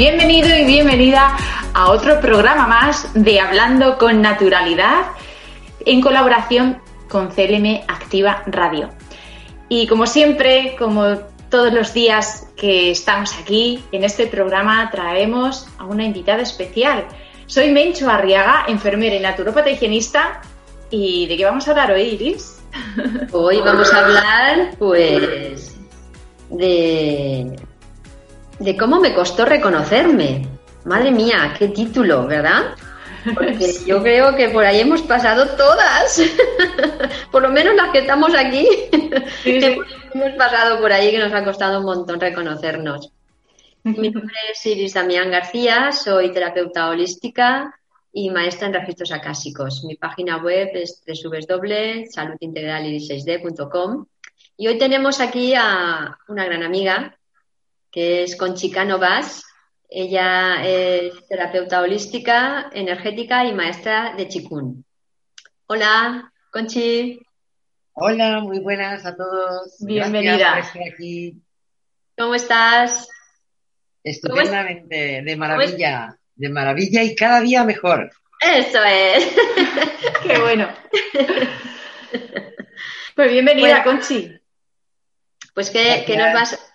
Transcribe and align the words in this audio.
Bienvenido 0.00 0.48
y 0.56 0.64
bienvenida 0.64 1.36
a 1.74 1.90
otro 1.90 2.22
programa 2.22 2.66
más 2.66 3.12
de 3.12 3.38
Hablando 3.38 3.98
con 3.98 4.22
Naturalidad 4.22 5.08
en 5.84 6.00
colaboración 6.00 6.80
con 7.10 7.28
CLM 7.28 7.82
Activa 7.86 8.42
Radio. 8.46 8.88
Y 9.68 9.86
como 9.88 10.06
siempre, 10.06 10.74
como 10.78 11.18
todos 11.50 11.74
los 11.74 11.92
días 11.92 12.48
que 12.56 12.92
estamos 12.92 13.38
aquí 13.38 13.84
en 13.92 14.04
este 14.04 14.26
programa, 14.26 14.88
traemos 14.90 15.68
a 15.76 15.84
una 15.84 16.04
invitada 16.04 16.40
especial. 16.40 17.04
Soy 17.44 17.70
Mencho 17.70 18.08
Arriaga, 18.08 18.64
enfermera 18.68 19.16
y 19.16 19.20
naturópata 19.20 19.68
higienista. 19.68 20.40
¿Y 20.88 21.26
de 21.26 21.36
qué 21.36 21.44
vamos 21.44 21.68
a 21.68 21.72
hablar 21.72 21.92
hoy, 21.92 22.00
Iris? 22.04 22.62
Hoy 23.32 23.60
vamos 23.60 23.92
a 23.92 23.98
hablar, 23.98 24.70
pues, 24.78 25.76
de 26.48 27.54
de 28.60 28.76
cómo 28.76 29.00
me 29.00 29.12
costó 29.14 29.44
reconocerme. 29.44 30.46
Madre 30.84 31.10
mía, 31.10 31.52
qué 31.58 31.66
título, 31.68 32.26
¿verdad? 32.26 32.74
Porque 33.34 33.74
yo 33.86 34.02
creo 34.02 34.36
que 34.36 34.50
por 34.50 34.64
ahí 34.64 34.80
hemos 34.80 35.02
pasado 35.02 35.46
todas, 35.56 36.22
por 37.32 37.42
lo 37.42 37.48
menos 37.48 37.74
las 37.74 37.90
que 37.90 38.00
estamos 38.00 38.34
aquí, 38.34 38.68
hemos 39.44 40.32
pasado 40.36 40.78
por 40.80 40.92
ahí 40.92 41.10
que 41.10 41.18
nos 41.18 41.32
ha 41.32 41.44
costado 41.44 41.80
un 41.80 41.86
montón 41.86 42.20
reconocernos. 42.20 43.12
Mi 43.82 44.10
nombre 44.10 44.36
es 44.52 44.66
Iris 44.66 44.92
Damián 44.92 45.30
García, 45.30 45.90
soy 45.90 46.32
terapeuta 46.32 46.90
holística 46.90 47.74
y 48.12 48.28
maestra 48.28 48.66
en 48.66 48.74
registros 48.74 49.10
acásicos. 49.10 49.84
Mi 49.84 49.96
página 49.96 50.36
web 50.36 50.68
es 50.74 51.02
www.saludintegraliris6d.com 51.06 54.04
y 54.58 54.68
hoy 54.68 54.76
tenemos 54.76 55.20
aquí 55.20 55.54
a 55.54 56.18
una 56.28 56.44
gran 56.44 56.62
amiga 56.62 57.16
que 57.90 58.22
es 58.22 58.36
Conchica 58.36 58.84
Novas. 58.84 59.44
Ella 59.88 60.64
es 60.64 61.26
terapeuta 61.28 61.80
holística, 61.80 62.70
energética 62.72 63.44
y 63.44 63.52
maestra 63.52 64.14
de 64.16 64.28
Chikun. 64.28 64.84
Hola, 65.66 66.32
Conchi. 66.50 67.20
Hola, 67.92 68.40
muy 68.40 68.60
buenas 68.60 69.04
a 69.04 69.16
todos. 69.16 69.76
Bienvenida. 69.80 70.56
aquí. 70.56 71.42
¿Cómo 72.16 72.34
estás? 72.34 73.08
Estupendamente, 74.04 75.22
de 75.22 75.36
maravilla, 75.36 76.16
de 76.34 76.48
maravilla 76.48 77.02
y 77.02 77.14
cada 77.14 77.40
día 77.40 77.64
mejor. 77.64 78.10
Eso 78.40 78.82
es. 78.84 79.36
Qué 80.22 80.38
bueno. 80.38 80.68
Pues 83.14 83.32
bienvenida, 83.32 83.84
Conchi. 83.84 84.40
Pues 85.52 85.68
que, 85.68 86.04
que 86.06 86.16
nos 86.16 86.32
vas, 86.32 86.69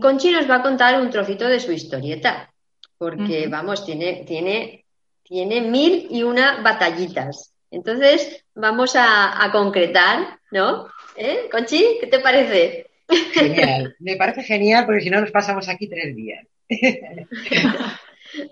Conchi 0.00 0.30
nos 0.32 0.50
va 0.50 0.56
a 0.56 0.62
contar 0.62 1.00
un 1.00 1.10
trocito 1.10 1.46
de 1.46 1.60
su 1.60 1.72
historieta, 1.72 2.52
porque 2.98 3.46
vamos, 3.48 3.86
tiene, 3.86 4.24
tiene, 4.26 4.84
tiene 5.22 5.60
mil 5.60 6.08
y 6.10 6.22
una 6.22 6.60
batallitas. 6.62 7.52
Entonces, 7.70 8.44
vamos 8.54 8.94
a, 8.96 9.48
concretar, 9.52 10.38
¿no? 10.50 10.88
¿Eh? 11.16 11.48
Conchi, 11.50 11.98
¿qué 12.00 12.06
te 12.06 12.18
parece? 12.18 12.86
Genial, 13.32 13.94
me 14.00 14.16
parece 14.16 14.42
genial 14.42 14.86
porque 14.86 15.02
si 15.02 15.10
no 15.10 15.20
nos 15.20 15.30
pasamos 15.30 15.68
aquí 15.68 15.88
tres 15.88 16.16
días. 16.16 16.46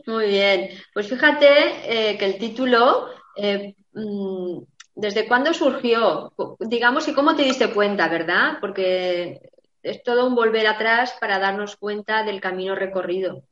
Muy 0.06 0.26
bien, 0.26 0.68
pues 0.92 1.08
fíjate 1.08 1.48
eh, 1.84 2.16
que 2.18 2.24
el 2.24 2.38
título, 2.38 3.08
eh, 3.36 3.74
mm, 3.94 4.58
¿desde 4.94 5.26
cuándo 5.26 5.52
surgió? 5.54 6.32
Digamos, 6.60 7.08
y 7.08 7.12
cómo 7.12 7.34
te 7.34 7.42
diste 7.42 7.70
cuenta, 7.70 8.08
¿verdad? 8.08 8.58
Porque 8.60 9.51
es 9.82 10.02
todo 10.02 10.26
un 10.26 10.34
volver 10.34 10.66
atrás 10.66 11.14
para 11.20 11.38
darnos 11.38 11.76
cuenta 11.76 12.22
del 12.22 12.40
camino 12.40 12.74
recorrido. 12.74 13.44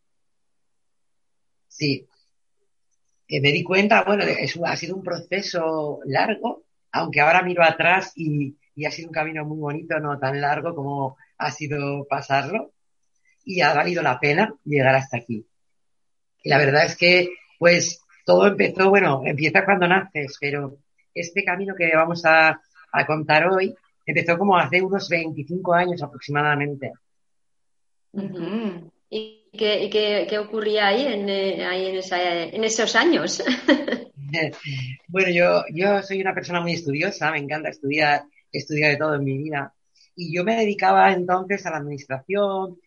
Sí. 1.68 2.06
Que 3.26 3.40
me 3.40 3.52
di 3.52 3.62
cuenta, 3.62 4.04
bueno, 4.04 4.24
ha 4.66 4.76
sido 4.76 4.96
un 4.96 5.02
proceso 5.02 6.00
largo, 6.04 6.64
aunque 6.92 7.20
ahora 7.20 7.42
miro 7.42 7.62
atrás 7.62 8.12
y, 8.16 8.56
ha 8.86 8.90
sido 8.90 9.08
un 9.08 9.14
camino 9.14 9.44
muy 9.44 9.58
bonito, 9.58 9.98
no 10.00 10.18
tan 10.18 10.40
largo 10.40 10.74
como 10.74 11.16
ha 11.36 11.50
sido 11.50 12.06
pasarlo. 12.08 12.72
Y 13.44 13.62
ha 13.62 13.72
valido 13.72 14.02
la 14.02 14.20
pena 14.20 14.54
llegar 14.64 14.94
hasta 14.94 15.16
aquí. 15.16 15.46
Y 16.42 16.48
la 16.48 16.58
verdad 16.58 16.84
es 16.84 16.96
que, 16.96 17.30
pues, 17.58 18.02
todo 18.24 18.46
empezó, 18.46 18.90
bueno, 18.90 19.22
empieza 19.24 19.64
cuando 19.64 19.88
naces, 19.88 20.36
pero 20.40 20.78
este 21.14 21.44
camino 21.44 21.74
que 21.74 21.90
vamos 21.94 22.24
a 22.24 22.60
contar 23.06 23.48
hoy 23.48 23.74
empezó 24.10 24.38
como 24.38 24.56
hace 24.56 24.82
unos 24.82 25.08
25 25.08 25.72
años 25.74 26.02
aproximadamente. 26.02 26.92
¿Y, 29.08 29.48
qué, 29.52 30.38
ocurría 30.38 30.88
ahí, 30.88 31.06
en, 31.06 31.28
eh, 31.28 32.54
en, 32.54 32.64
esos 32.64 32.96
años? 32.96 33.42
bueno, 35.08 35.30
yo, 35.30 35.64
yo 35.72 36.02
soy 36.02 36.20
una 36.20 36.34
persona 36.34 36.60
muy 36.60 36.72
estudiosa, 36.72 37.30
me 37.30 37.38
encanta 37.38 37.68
estudiar, 37.68 38.24
estudiar 38.52 38.92
de 38.92 38.96
todo 38.96 39.14
en 39.14 39.24
mi 39.24 39.38
vida. 39.38 39.74
Y 40.14 40.34
yo 40.34 40.44
me 40.44 40.56
dedicaba 40.56 41.12
entonces 41.12 41.64
a 41.66 41.70
la 41.70 41.78
administración, 41.78 42.78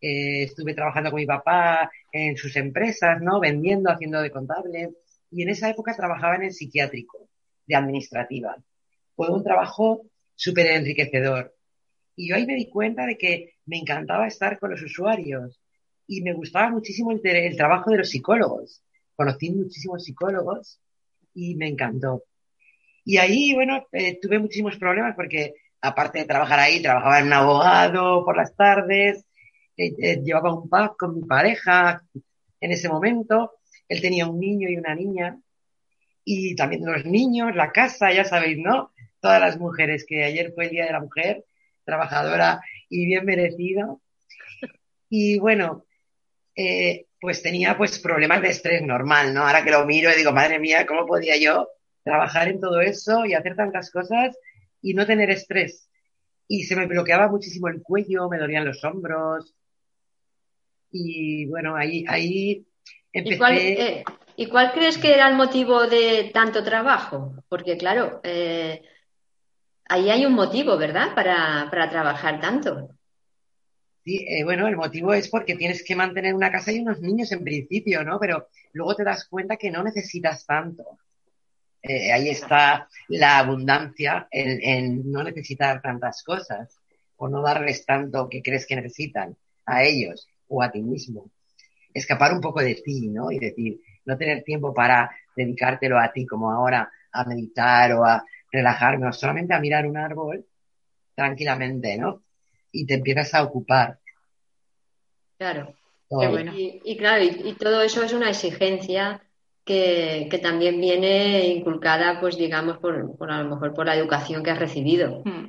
eh, 0.00 0.42
estuve 0.42 0.74
trabajando 0.74 1.10
con 1.10 1.20
mi 1.20 1.26
papá 1.26 1.90
en 2.10 2.36
sus 2.36 2.56
empresas, 2.56 3.20
¿no? 3.22 3.40
Vendiendo, 3.40 3.90
haciendo 3.90 4.20
de 4.20 4.30
contable. 4.30 4.90
Y 5.30 5.42
en 5.42 5.48
esa 5.48 5.70
época 5.70 5.96
trabajaba 5.96 6.36
en 6.36 6.44
el 6.44 6.52
psiquiátrico, 6.52 7.28
de 7.66 7.76
administrativa. 7.76 8.56
Fue 9.14 9.30
un 9.30 9.44
trabajo 9.44 10.02
súper 10.42 10.66
enriquecedor. 10.66 11.54
Y 12.16 12.28
yo 12.28 12.34
ahí 12.34 12.46
me 12.46 12.56
di 12.56 12.68
cuenta 12.68 13.06
de 13.06 13.16
que 13.16 13.54
me 13.66 13.78
encantaba 13.78 14.26
estar 14.26 14.58
con 14.58 14.70
los 14.70 14.82
usuarios 14.82 15.60
y 16.08 16.20
me 16.22 16.32
gustaba 16.32 16.68
muchísimo 16.68 17.12
el, 17.12 17.56
trabajo 17.56 17.92
de 17.92 17.98
los 17.98 18.10
psicólogos. 18.10 18.82
Conocí 19.14 19.52
muchísimos 19.52 20.04
psicólogos 20.04 20.80
y 21.32 21.54
me 21.54 21.68
encantó. 21.68 22.24
Y 23.04 23.18
ahí, 23.18 23.54
bueno, 23.54 23.86
eh, 23.92 24.18
tuve 24.20 24.40
muchísimos 24.40 24.76
problemas 24.78 25.14
porque 25.14 25.54
aparte 25.80 26.18
de 26.18 26.24
trabajar 26.24 26.58
ahí, 26.58 26.82
trabajaba 26.82 27.20
en 27.20 27.26
un 27.26 27.32
abogado 27.34 28.24
por 28.24 28.36
las 28.36 28.54
tardes, 28.56 29.24
eh, 29.76 29.92
eh, 29.98 30.20
llevaba 30.24 30.52
un 30.52 30.68
pub 30.68 30.96
con 30.98 31.14
mi 31.14 31.22
pareja 31.22 32.02
en 32.60 32.72
ese 32.72 32.88
momento. 32.88 33.60
Él 33.88 34.00
tenía 34.00 34.26
un 34.26 34.40
niño 34.40 34.68
y 34.68 34.76
una 34.76 34.96
niña. 34.96 35.38
Y 36.24 36.56
también 36.56 36.84
los 36.84 37.04
niños, 37.04 37.54
la 37.54 37.70
casa, 37.70 38.12
ya 38.12 38.24
sabéis, 38.24 38.58
¿no? 38.58 38.92
Todas 39.22 39.40
las 39.40 39.58
mujeres, 39.58 40.04
que 40.06 40.24
ayer 40.24 40.52
fue 40.52 40.64
el 40.64 40.70
Día 40.70 40.84
de 40.84 40.92
la 40.92 41.00
Mujer, 41.00 41.44
trabajadora 41.84 42.60
y 42.90 43.06
bien 43.06 43.24
merecido. 43.24 44.02
Y 45.08 45.38
bueno, 45.38 45.86
eh, 46.56 47.06
pues 47.20 47.40
tenía 47.40 47.78
pues 47.78 48.00
problemas 48.00 48.42
de 48.42 48.48
estrés 48.48 48.82
normal, 48.82 49.32
¿no? 49.32 49.46
Ahora 49.46 49.64
que 49.64 49.70
lo 49.70 49.86
miro 49.86 50.10
y 50.10 50.16
digo, 50.16 50.32
madre 50.32 50.58
mía, 50.58 50.84
¿cómo 50.86 51.06
podía 51.06 51.36
yo 51.36 51.68
trabajar 52.02 52.48
en 52.48 52.60
todo 52.60 52.80
eso 52.80 53.24
y 53.24 53.34
hacer 53.34 53.54
tantas 53.54 53.90
cosas 53.92 54.36
y 54.82 54.92
no 54.94 55.06
tener 55.06 55.30
estrés? 55.30 55.88
Y 56.48 56.64
se 56.64 56.74
me 56.74 56.86
bloqueaba 56.86 57.28
muchísimo 57.28 57.68
el 57.68 57.80
cuello, 57.80 58.28
me 58.28 58.38
dolían 58.38 58.64
los 58.64 58.82
hombros. 58.84 59.54
Y 60.90 61.46
bueno, 61.46 61.76
ahí, 61.76 62.04
ahí 62.08 62.66
empecé. 63.12 63.98
Eh, 63.98 64.04
¿Y 64.34 64.46
cuál, 64.46 64.72
crees 64.72 64.98
que 64.98 65.14
era 65.14 65.28
el 65.28 65.36
motivo 65.36 65.86
de 65.86 66.30
tanto 66.34 66.64
trabajo? 66.64 67.34
Porque 67.48 67.76
claro, 67.76 68.20
eh, 68.24 68.82
ahí 69.92 70.08
hay 70.08 70.24
un 70.24 70.32
motivo, 70.32 70.78
¿verdad? 70.78 71.14
Para, 71.14 71.68
trabajar 71.90 72.40
tanto. 72.40 72.88
Sí, 74.02 74.24
eh, 74.26 74.42
bueno, 74.42 74.66
el 74.66 74.76
motivo 74.76 75.12
es 75.12 75.28
porque 75.28 75.54
tienes 75.54 75.84
que 75.84 75.94
mantener 75.94 76.34
una 76.34 76.50
casa 76.50 76.72
y 76.72 76.80
unos 76.80 77.00
niños 77.00 77.30
en 77.30 77.44
principio, 77.44 78.02
¿no? 78.02 78.18
Pero 78.18 78.48
luego 78.72 78.96
te 78.96 79.04
das 79.04 79.28
cuenta 79.28 79.56
que 79.56 79.70
no 79.70 79.82
necesitas 79.84 80.46
tanto. 80.46 80.98
Eh, 81.82 82.10
ahí 82.10 82.30
está 82.30 82.88
la 83.08 83.38
abundancia 83.38 84.28
en, 84.30 85.10
no 85.10 85.22
necesitar 85.22 85.82
tantas 85.82 86.22
cosas 86.22 86.78
o 87.16 87.28
no 87.28 87.42
darles 87.42 87.84
tanto 87.84 88.28
que 88.28 88.40
crees 88.40 88.66
que 88.66 88.76
necesitan 88.76 89.36
a 89.66 89.84
ellos 89.84 90.26
o 90.48 90.62
a 90.62 90.72
ti 90.72 90.80
mismo. 90.80 91.30
Escapar 91.92 92.32
un 92.32 92.40
poco 92.40 92.60
de 92.60 92.76
ti, 92.76 93.08
¿no? 93.08 93.30
Y 93.30 93.38
decir, 93.38 93.78
no 94.06 94.16
tener 94.16 94.42
tiempo 94.42 94.72
para 94.72 95.10
dedicártelo 95.36 95.98
a 95.98 96.10
ti 96.12 96.24
como 96.24 96.50
ahora 96.50 96.90
a 97.12 97.24
meditar 97.24 97.92
o 97.92 98.04
a 98.04 98.24
relajarme 98.52 99.08
o 99.08 99.12
solamente 99.12 99.54
a 99.54 99.60
mirar 99.60 99.86
un 99.86 99.96
árbol 99.96 100.44
tranquilamente, 101.14 101.96
¿no? 101.96 102.22
Y 102.70 102.86
te 102.86 102.94
empiezas 102.94 103.34
a 103.34 103.42
ocupar. 103.42 103.98
Claro. 105.38 105.74
Y, 106.54 106.96
claro, 106.98 107.24
y, 107.24 107.54
todo 107.54 107.80
eso 107.80 108.02
es 108.02 108.12
una 108.12 108.28
exigencia 108.28 109.22
que, 109.64 110.28
también 110.42 110.78
viene 110.78 111.46
inculcada, 111.46 112.20
pues 112.20 112.36
digamos, 112.36 112.76
por, 112.78 113.16
a 113.30 113.42
lo 113.42 113.48
mejor 113.48 113.72
por 113.72 113.86
la 113.86 113.96
educación 113.96 114.42
que 114.42 114.50
has 114.50 114.58
recibido. 114.58 115.22
Hmm. 115.24 115.48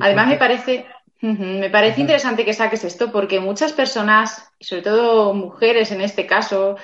Además, 0.00 0.28
me 0.28 0.36
parece, 0.36 0.86
me 1.20 1.70
parece 1.70 2.00
interesante 2.00 2.44
que 2.44 2.54
saques 2.54 2.82
esto 2.82 3.12
porque 3.12 3.38
muchas 3.38 3.72
personas, 3.72 4.50
sobre 4.58 4.82
todo 4.82 5.32
mujeres 5.32 5.92
en 5.92 6.00
este 6.00 6.26
caso, 6.26 6.76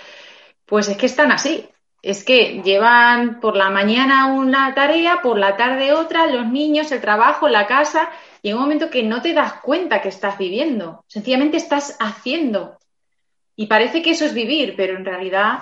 pues 0.64 0.88
es 0.88 0.96
que 0.96 1.06
están 1.06 1.32
así 1.32 1.69
es 2.02 2.25
que 2.25 2.60
llevan 2.62 3.40
por 3.40 3.56
la 3.56 3.70
mañana 3.70 4.34
una 4.34 4.75
tarea, 4.75 5.20
por 5.22 5.38
la 5.38 5.56
tarde 5.56 5.93
otra, 5.93 6.26
los 6.26 6.46
niños, 6.49 6.90
el 6.90 7.00
trabajo, 7.00 7.49
la 7.49 7.69
casa, 7.69 8.10
y 8.43 8.50
en 8.50 8.56
un 8.56 8.62
momento 8.62 8.90
que 8.90 9.04
no 9.04 9.22
te 9.22 9.32
das 9.32 9.54
cuenta 9.62 10.02
que 10.02 10.08
estás 10.08 10.37
viviendo, 10.37 11.04
sencillamente 11.06 11.56
estás 11.56 11.96
haciendo. 12.00 12.76
Y 13.54 13.66
parece 13.66 14.02
que 14.02 14.10
eso 14.10 14.25
es 14.25 14.34
vivir, 14.34 14.75
pero 14.76 14.96
en 14.96 15.04
realidad 15.04 15.60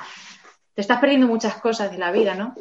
te 0.75 0.81
estás 0.81 0.99
perdiendo 0.99 1.27
muchas 1.27 1.57
cosas 1.57 1.93
de 1.93 1.99
la 1.99 2.11
vida, 2.11 2.35
¿no? 2.35 2.55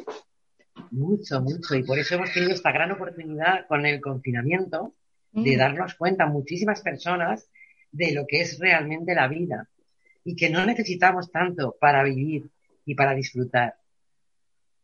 Mucho, 0.90 1.40
mucho. 1.40 1.74
Y 1.74 1.82
por 1.82 1.98
eso 1.98 2.16
hemos 2.16 2.32
tenido 2.32 2.52
esta 2.52 2.72
gran 2.72 2.92
oportunidad 2.92 3.66
con 3.66 3.86
el 3.86 4.00
confinamiento 4.00 4.92
de 5.32 5.54
Mm. 5.54 5.58
darnos 5.58 5.94
cuenta 5.94 6.26
muchísimas 6.26 6.82
personas 6.82 7.48
de 7.92 8.12
lo 8.12 8.26
que 8.26 8.40
es 8.42 8.58
realmente 8.58 9.14
la 9.14 9.28
vida 9.28 9.68
y 10.24 10.36
que 10.36 10.50
no 10.50 10.66
necesitamos 10.66 11.30
tanto 11.30 11.76
para 11.80 12.02
vivir 12.02 12.50
y 12.84 12.94
para 12.94 13.14
disfrutar. 13.14 13.74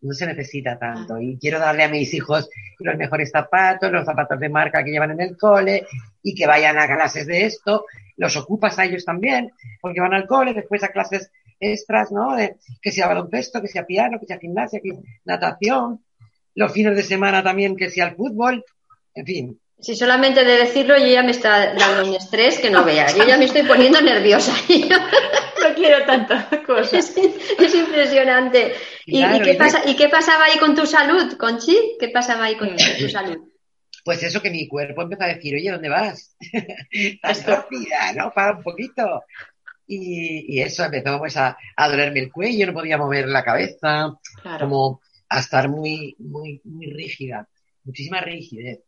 No 0.00 0.12
se 0.12 0.26
necesita 0.26 0.78
tanto. 0.78 1.18
Y 1.18 1.38
quiero 1.38 1.58
darle 1.58 1.84
a 1.84 1.88
mis 1.88 2.12
hijos 2.14 2.48
los 2.78 2.96
mejores 2.96 3.30
zapatos, 3.30 3.90
los 3.90 4.04
zapatos 4.04 4.38
de 4.38 4.48
marca 4.48 4.84
que 4.84 4.90
llevan 4.90 5.12
en 5.12 5.20
el 5.20 5.36
cole 5.36 5.86
y 6.22 6.34
que 6.34 6.46
vayan 6.46 6.78
a 6.78 6.86
clases 6.86 7.26
de 7.26 7.46
esto. 7.46 7.86
Los 8.16 8.36
ocupas 8.36 8.78
a 8.78 8.84
ellos 8.84 9.04
también, 9.04 9.50
porque 9.80 10.00
van 10.00 10.14
al 10.14 10.26
cole, 10.26 10.54
después 10.54 10.82
a 10.84 10.88
clases 10.88 11.30
extras, 11.58 12.12
¿no? 12.12 12.36
De, 12.36 12.56
que 12.80 12.92
sea 12.92 13.08
baloncesto, 13.08 13.60
que 13.62 13.68
sea 13.68 13.86
piano, 13.86 14.20
que 14.20 14.26
sea 14.26 14.38
gimnasia, 14.38 14.80
que 14.82 14.98
natación. 15.24 16.04
Los 16.54 16.72
fines 16.72 16.96
de 16.96 17.02
semana 17.02 17.42
también 17.42 17.76
que 17.76 17.90
sea 17.90 18.08
el 18.08 18.16
fútbol. 18.16 18.64
En 19.14 19.26
fin, 19.26 19.60
Si 19.78 19.94
solamente 19.96 20.44
de 20.44 20.56
decirlo, 20.56 20.96
yo 20.98 21.06
ya 21.06 21.22
me 21.22 21.30
está 21.30 21.74
dando 21.74 22.08
un 22.08 22.14
estrés 22.14 22.58
que 22.58 22.70
no 22.70 22.84
veas. 22.84 23.14
Yo 23.14 23.24
ya 23.26 23.38
me 23.38 23.46
estoy 23.46 23.62
poniendo 23.62 24.00
nerviosa. 24.00 24.52
Quiero 25.76 26.04
tantas 26.04 26.46
cosas. 26.66 26.92
es, 27.16 27.16
es 27.58 27.74
impresionante. 27.74 28.72
¿Y, 29.04 29.22
qué 29.42 29.52
y- 29.52 29.56
pasa, 29.56 29.82
¿Y 29.88 29.94
qué 29.94 30.08
pasaba 30.08 30.46
ahí 30.46 30.58
con 30.58 30.74
tu 30.74 30.86
salud, 30.86 31.36
Conchi? 31.36 31.96
¿Qué 32.00 32.08
pasaba 32.08 32.44
ahí 32.44 32.56
con 32.56 32.70
tu 32.98 33.08
salud? 33.08 33.38
Pues 34.04 34.22
eso 34.22 34.40
que 34.40 34.50
mi 34.50 34.66
cuerpo 34.68 35.02
empezó 35.02 35.24
a 35.24 35.28
decir, 35.34 35.54
oye, 35.56 35.70
¿dónde 35.70 35.88
vas? 35.88 36.36
Estás 36.90 37.44
rápida, 37.46 38.12
¿no? 38.14 38.32
Para 38.32 38.56
un 38.56 38.62
poquito. 38.62 39.22
Y, 39.88 40.56
y 40.56 40.60
eso 40.62 40.84
empezó 40.84 41.18
pues 41.18 41.36
a, 41.36 41.56
a 41.76 41.88
dolerme 41.88 42.20
el 42.20 42.32
cuello, 42.32 42.66
no 42.66 42.72
podía 42.72 42.98
mover 42.98 43.28
la 43.28 43.44
cabeza, 43.44 44.14
Claro. 44.42 44.60
como 44.66 45.00
a 45.28 45.40
estar 45.40 45.68
muy, 45.68 46.14
muy, 46.18 46.60
muy 46.64 46.86
rígida, 46.86 47.48
muchísima 47.84 48.20
rigidez. 48.20 48.80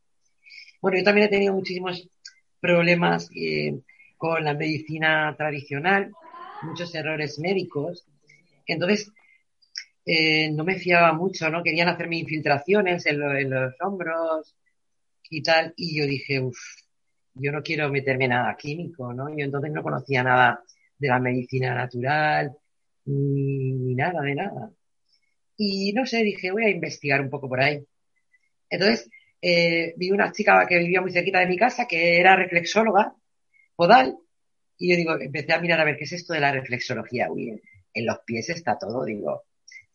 Bueno, 0.81 0.99
yo 0.99 1.05
también 1.05 1.27
he 1.27 1.31
tenido 1.31 1.53
muchísimos 1.53 2.09
problemas 2.61 3.29
eh, 3.35 3.75
con 4.17 4.45
la 4.45 4.55
medicina 4.55 5.35
tradicional, 5.37 6.13
muchos 6.61 6.95
errores 6.95 7.39
médicos. 7.39 8.07
Entonces, 8.67 9.11
eh, 10.05 10.51
no 10.53 10.65
me 10.65 10.77
fiaba 10.77 11.13
mucho, 11.13 11.51
¿no? 11.51 11.63
Querían 11.63 11.89
hacerme 11.89 12.19
infiltraciones 12.19 13.07
en, 13.07 13.23
en 13.23 13.51
los 13.51 13.75
hombros 13.81 14.55
y 15.31 15.43
tal, 15.43 15.75
y 15.77 15.99
yo 15.99 16.07
dije, 16.07 16.41
uff, 16.41 16.59
yo 17.35 17.53
no 17.53 17.63
quiero 17.63 17.91
meterme 17.91 18.29
nada 18.29 18.57
químico, 18.57 19.13
¿no? 19.13 19.29
Yo 19.29 19.45
entonces 19.45 19.71
no 19.73 19.83
conocía 19.83 20.23
nada 20.23 20.63
de 20.99 21.09
la 21.09 21.19
medicina 21.19 21.75
natural, 21.75 22.57
ni, 23.05 23.73
ni 23.73 23.95
nada 23.95 24.23
de 24.23 24.35
nada. 24.35 24.71
Y 25.57 25.93
no 25.93 26.07
sé, 26.07 26.23
dije, 26.23 26.53
voy 26.53 26.65
a 26.65 26.71
investigar 26.71 27.21
un 27.21 27.31
poco 27.31 27.49
por 27.49 27.61
ahí. 27.61 27.85
Entonces, 28.71 29.11
eh, 29.43 29.95
vi 29.97 30.11
una 30.11 30.33
chica 30.33 30.67
que 30.67 30.79
vivía 30.79 31.01
muy 31.01 31.13
cerquita 31.13 31.41
de 31.41 31.47
mi 31.47 31.57
casa, 31.57 31.87
que 31.87 32.19
era 32.19 32.37
reflexóloga, 32.37 33.15
podal, 33.77 34.17
y 34.79 34.91
yo 34.91 34.97
digo, 34.97 35.21
empecé 35.21 35.53
a 35.53 35.61
mirar 35.61 35.81
a 35.81 35.85
ver 35.85 35.97
qué 35.97 36.05
es 36.05 36.13
esto 36.13 36.33
de 36.33 36.41
la 36.41 36.53
reflexología. 36.53 37.31
Uy, 37.31 37.61
en, 37.93 38.07
los 38.07 38.19
pies 38.21 38.49
está 38.51 38.79
todo, 38.79 39.05
digo, 39.05 39.45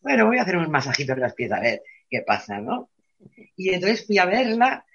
bueno, 0.02 0.28
voy 0.28 0.38
a 0.38 0.42
hacer 0.42 0.58
un 0.58 0.70
masajito 0.70 1.14
en 1.14 1.22
los 1.22 1.34
pies 1.34 1.52
a 1.52 1.62
ver 1.62 1.82
qué 2.10 2.22
pasa, 2.22 2.60
¿no? 2.60 2.90
Y 3.56 3.70
entonces 3.70 4.06
fui 4.06 4.18
a 4.18 4.26
verla 4.26 4.86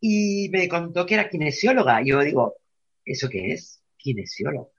y 0.00 0.48
me 0.50 0.68
contó 0.68 1.06
que 1.06 1.14
era 1.14 1.28
kinesióloga. 1.28 2.02
Y 2.02 2.08
yo 2.08 2.20
digo, 2.20 2.56
¿eso 3.04 3.28
qué 3.28 3.52
es? 3.52 3.80
Kinesiólogo. 3.96 4.72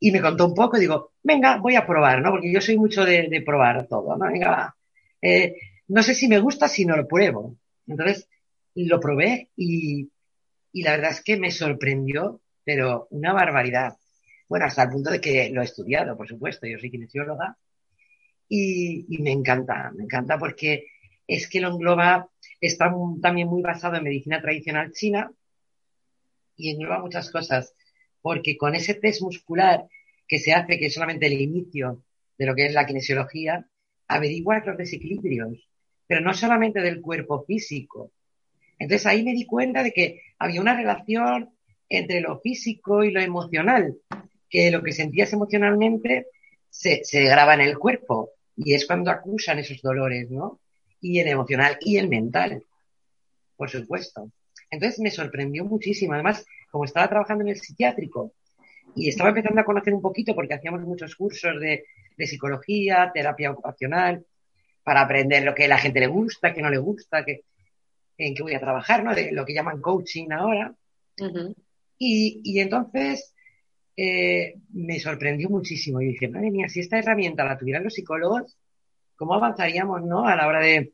Y 0.00 0.10
me 0.10 0.20
contó 0.20 0.46
un 0.46 0.54
poco 0.54 0.76
y 0.76 0.80
digo, 0.80 1.12
venga, 1.22 1.58
voy 1.58 1.76
a 1.76 1.86
probar, 1.86 2.20
¿no? 2.20 2.32
Porque 2.32 2.52
yo 2.52 2.60
soy 2.60 2.76
mucho 2.76 3.04
de, 3.04 3.28
de 3.28 3.42
probar 3.42 3.86
todo, 3.86 4.16
¿no? 4.16 4.26
Venga, 4.30 4.50
va. 4.50 4.76
Eh, 5.22 5.56
no 5.88 6.02
sé 6.02 6.14
si 6.14 6.28
me 6.28 6.38
gusta 6.38 6.68
si 6.68 6.84
no 6.84 6.96
lo 6.96 7.06
pruebo. 7.06 7.56
Entonces 7.86 8.28
lo 8.74 9.00
probé 9.00 9.50
y, 9.56 10.10
y 10.72 10.82
la 10.82 10.92
verdad 10.92 11.10
es 11.10 11.22
que 11.22 11.36
me 11.36 11.50
sorprendió, 11.50 12.40
pero 12.68 13.08
una 13.12 13.32
barbaridad. 13.32 13.96
Bueno, 14.46 14.66
hasta 14.66 14.82
el 14.82 14.90
punto 14.90 15.10
de 15.10 15.22
que 15.22 15.48
lo 15.48 15.62
he 15.62 15.64
estudiado, 15.64 16.18
por 16.18 16.28
supuesto, 16.28 16.66
yo 16.66 16.78
soy 16.78 16.90
kinesióloga 16.90 17.56
y, 18.46 19.06
me 19.22 19.32
encanta, 19.32 19.90
me 19.96 20.04
encanta 20.04 20.38
porque 20.38 20.84
es 21.26 21.48
que 21.48 21.62
lo 21.62 21.70
engloba, 21.70 22.28
está 22.60 22.92
también 23.22 23.48
muy 23.48 23.62
basado 23.62 23.96
en 23.96 24.04
medicina 24.04 24.42
tradicional 24.42 24.92
china 24.92 25.32
y 26.56 26.72
engloba 26.72 26.98
muchas 26.98 27.30
cosas, 27.30 27.72
porque 28.20 28.58
con 28.58 28.74
ese 28.74 28.92
test 28.92 29.22
muscular 29.22 29.86
que 30.26 30.38
se 30.38 30.52
hace, 30.52 30.78
que 30.78 30.88
es 30.88 30.92
solamente 30.92 31.24
el 31.24 31.40
inicio 31.40 32.04
de 32.36 32.44
lo 32.44 32.54
que 32.54 32.66
es 32.66 32.74
la 32.74 32.84
kinesiología, 32.84 33.66
averiguas 34.08 34.66
los 34.66 34.76
desequilibrios, 34.76 35.70
pero 36.06 36.20
no 36.20 36.34
solamente 36.34 36.82
del 36.82 37.00
cuerpo 37.00 37.46
físico. 37.46 38.12
Entonces 38.78 39.06
ahí 39.06 39.22
me 39.24 39.32
di 39.32 39.46
cuenta 39.46 39.82
de 39.82 39.94
que 39.94 40.20
había 40.38 40.60
una 40.60 40.76
relación 40.76 41.54
entre 41.88 42.20
lo 42.20 42.40
físico 42.40 43.04
y 43.04 43.10
lo 43.10 43.20
emocional, 43.20 43.96
que 44.48 44.70
lo 44.70 44.82
que 44.82 44.92
sentías 44.92 45.32
emocionalmente 45.32 46.26
se, 46.70 47.04
se 47.04 47.22
graba 47.24 47.54
en 47.54 47.60
el 47.60 47.78
cuerpo 47.78 48.30
y 48.56 48.74
es 48.74 48.86
cuando 48.86 49.10
acusan 49.10 49.58
esos 49.58 49.80
dolores, 49.80 50.30
¿no? 50.30 50.60
Y 51.00 51.20
el 51.20 51.28
emocional 51.28 51.78
y 51.80 51.96
el 51.96 52.08
mental, 52.08 52.62
por 53.56 53.70
supuesto. 53.70 54.32
Entonces 54.70 54.98
me 55.00 55.10
sorprendió 55.10 55.64
muchísimo. 55.64 56.14
Además, 56.14 56.44
como 56.70 56.84
estaba 56.84 57.08
trabajando 57.08 57.44
en 57.44 57.50
el 57.50 57.60
psiquiátrico 57.60 58.32
y 58.94 59.08
estaba 59.08 59.30
empezando 59.30 59.60
a 59.60 59.64
conocer 59.64 59.94
un 59.94 60.02
poquito 60.02 60.34
porque 60.34 60.54
hacíamos 60.54 60.82
muchos 60.82 61.14
cursos 61.14 61.60
de, 61.60 61.84
psicología, 62.18 63.12
terapia 63.14 63.52
ocupacional, 63.52 64.24
para 64.82 65.02
aprender 65.02 65.44
lo 65.44 65.54
que 65.54 65.66
a 65.66 65.68
la 65.68 65.78
gente 65.78 66.00
le 66.00 66.08
gusta, 66.08 66.52
que 66.52 66.62
no 66.62 66.70
le 66.70 66.78
gusta, 66.78 67.24
en 68.16 68.34
qué 68.34 68.42
voy 68.42 68.54
a 68.54 68.60
trabajar, 68.60 69.04
¿no? 69.04 69.14
De 69.14 69.30
lo 69.30 69.44
que 69.44 69.54
llaman 69.54 69.80
coaching 69.80 70.32
ahora. 70.32 70.74
Ujú. 71.20 71.54
Y, 71.98 72.40
y 72.44 72.60
entonces 72.60 73.34
eh, 73.96 74.54
me 74.70 75.00
sorprendió 75.00 75.50
muchísimo. 75.50 76.00
Y 76.00 76.06
dije, 76.06 76.28
madre 76.28 76.50
mía, 76.50 76.68
si 76.68 76.80
esta 76.80 76.98
herramienta 76.98 77.44
la 77.44 77.58
tuvieran 77.58 77.84
los 77.84 77.94
psicólogos, 77.94 78.56
¿cómo 79.16 79.34
avanzaríamos, 79.34 80.02
no? 80.04 80.26
A 80.26 80.36
la 80.36 80.46
hora 80.46 80.60
de, 80.60 80.92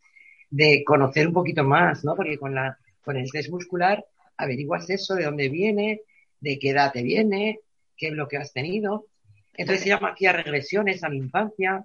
de 0.50 0.82
conocer 0.84 1.28
un 1.28 1.34
poquito 1.34 1.64
más, 1.64 2.04
¿no? 2.04 2.16
Porque 2.16 2.38
con 2.38 2.54
la, 2.54 2.78
con 3.02 3.16
el 3.16 3.30
test 3.30 3.50
muscular 3.50 4.04
averiguas 4.36 4.88
eso, 4.90 5.14
de 5.14 5.24
dónde 5.24 5.48
viene, 5.48 6.00
de 6.40 6.58
qué 6.58 6.70
edad 6.70 6.92
te 6.92 7.02
viene, 7.02 7.60
qué 7.96 8.10
bloqueo 8.10 8.40
has 8.40 8.52
tenido. 8.52 9.06
Entonces 9.56 9.86
ella 9.86 10.00
hacía 10.02 10.32
regresiones 10.32 11.04
a 11.04 11.08
mi 11.08 11.18
infancia 11.18 11.84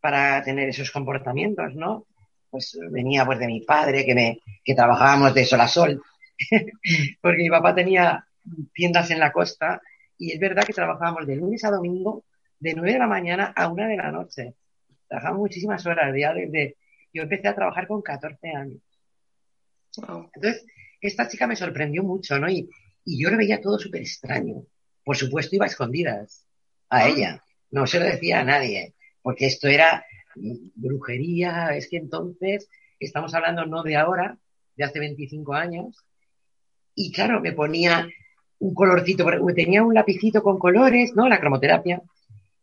para 0.00 0.42
tener 0.42 0.68
esos 0.70 0.90
comportamientos, 0.90 1.74
¿no? 1.74 2.06
Pues 2.48 2.78
venía 2.90 3.24
pues 3.24 3.38
de 3.38 3.46
mi 3.46 3.60
padre, 3.60 4.04
que 4.04 4.14
me, 4.14 4.40
que 4.64 4.74
trabajábamos 4.74 5.34
de 5.34 5.44
sol 5.44 5.60
a 5.60 5.68
sol, 5.68 6.02
porque 7.20 7.42
mi 7.42 7.50
papá 7.50 7.74
tenía 7.74 8.26
tiendas 8.72 9.10
en 9.10 9.20
la 9.20 9.32
costa 9.32 9.80
y 10.18 10.32
es 10.32 10.38
verdad 10.38 10.64
que 10.64 10.72
trabajábamos 10.72 11.26
de 11.26 11.36
lunes 11.36 11.64
a 11.64 11.70
domingo 11.70 12.24
de 12.58 12.74
9 12.74 12.92
de 12.92 12.98
la 12.98 13.06
mañana 13.06 13.52
a 13.56 13.68
1 13.68 13.88
de 13.88 13.96
la 13.96 14.12
noche. 14.12 14.54
Trabajamos 15.08 15.40
muchísimas 15.40 15.84
horas, 15.86 16.14
ya 16.16 16.34
desde, 16.34 16.76
yo 17.12 17.22
empecé 17.22 17.48
a 17.48 17.54
trabajar 17.54 17.88
con 17.88 18.02
14 18.02 18.48
años. 18.50 18.82
Wow. 19.96 20.30
Entonces, 20.34 20.66
esta 21.00 21.26
chica 21.26 21.46
me 21.46 21.56
sorprendió 21.56 22.02
mucho, 22.02 22.38
¿no? 22.38 22.50
Y, 22.50 22.68
y 23.04 23.22
yo 23.22 23.30
lo 23.30 23.38
veía 23.38 23.60
todo 23.60 23.78
súper 23.78 24.02
extraño. 24.02 24.62
Por 25.02 25.16
supuesto, 25.16 25.56
iba 25.56 25.64
a 25.64 25.68
escondidas 25.68 26.46
a 26.90 27.08
ella. 27.08 27.42
No 27.70 27.86
se 27.86 27.98
lo 27.98 28.04
decía 28.04 28.40
a 28.40 28.44
nadie, 28.44 28.94
porque 29.22 29.46
esto 29.46 29.68
era 29.68 30.04
brujería. 30.74 31.74
Es 31.74 31.88
que 31.88 31.96
entonces, 31.96 32.68
estamos 32.98 33.34
hablando 33.34 33.64
no 33.64 33.82
de 33.82 33.96
ahora, 33.96 34.38
de 34.76 34.84
hace 34.84 34.98
25 34.98 35.54
años. 35.54 35.96
Y 36.94 37.10
claro, 37.10 37.40
me 37.40 37.52
ponía 37.52 38.06
un 38.60 38.74
colorcito, 38.74 39.26
tenía 39.54 39.82
un 39.82 39.94
lapicito 39.94 40.42
con 40.42 40.58
colores, 40.58 41.12
¿no? 41.14 41.28
La 41.28 41.40
cromoterapia. 41.40 42.00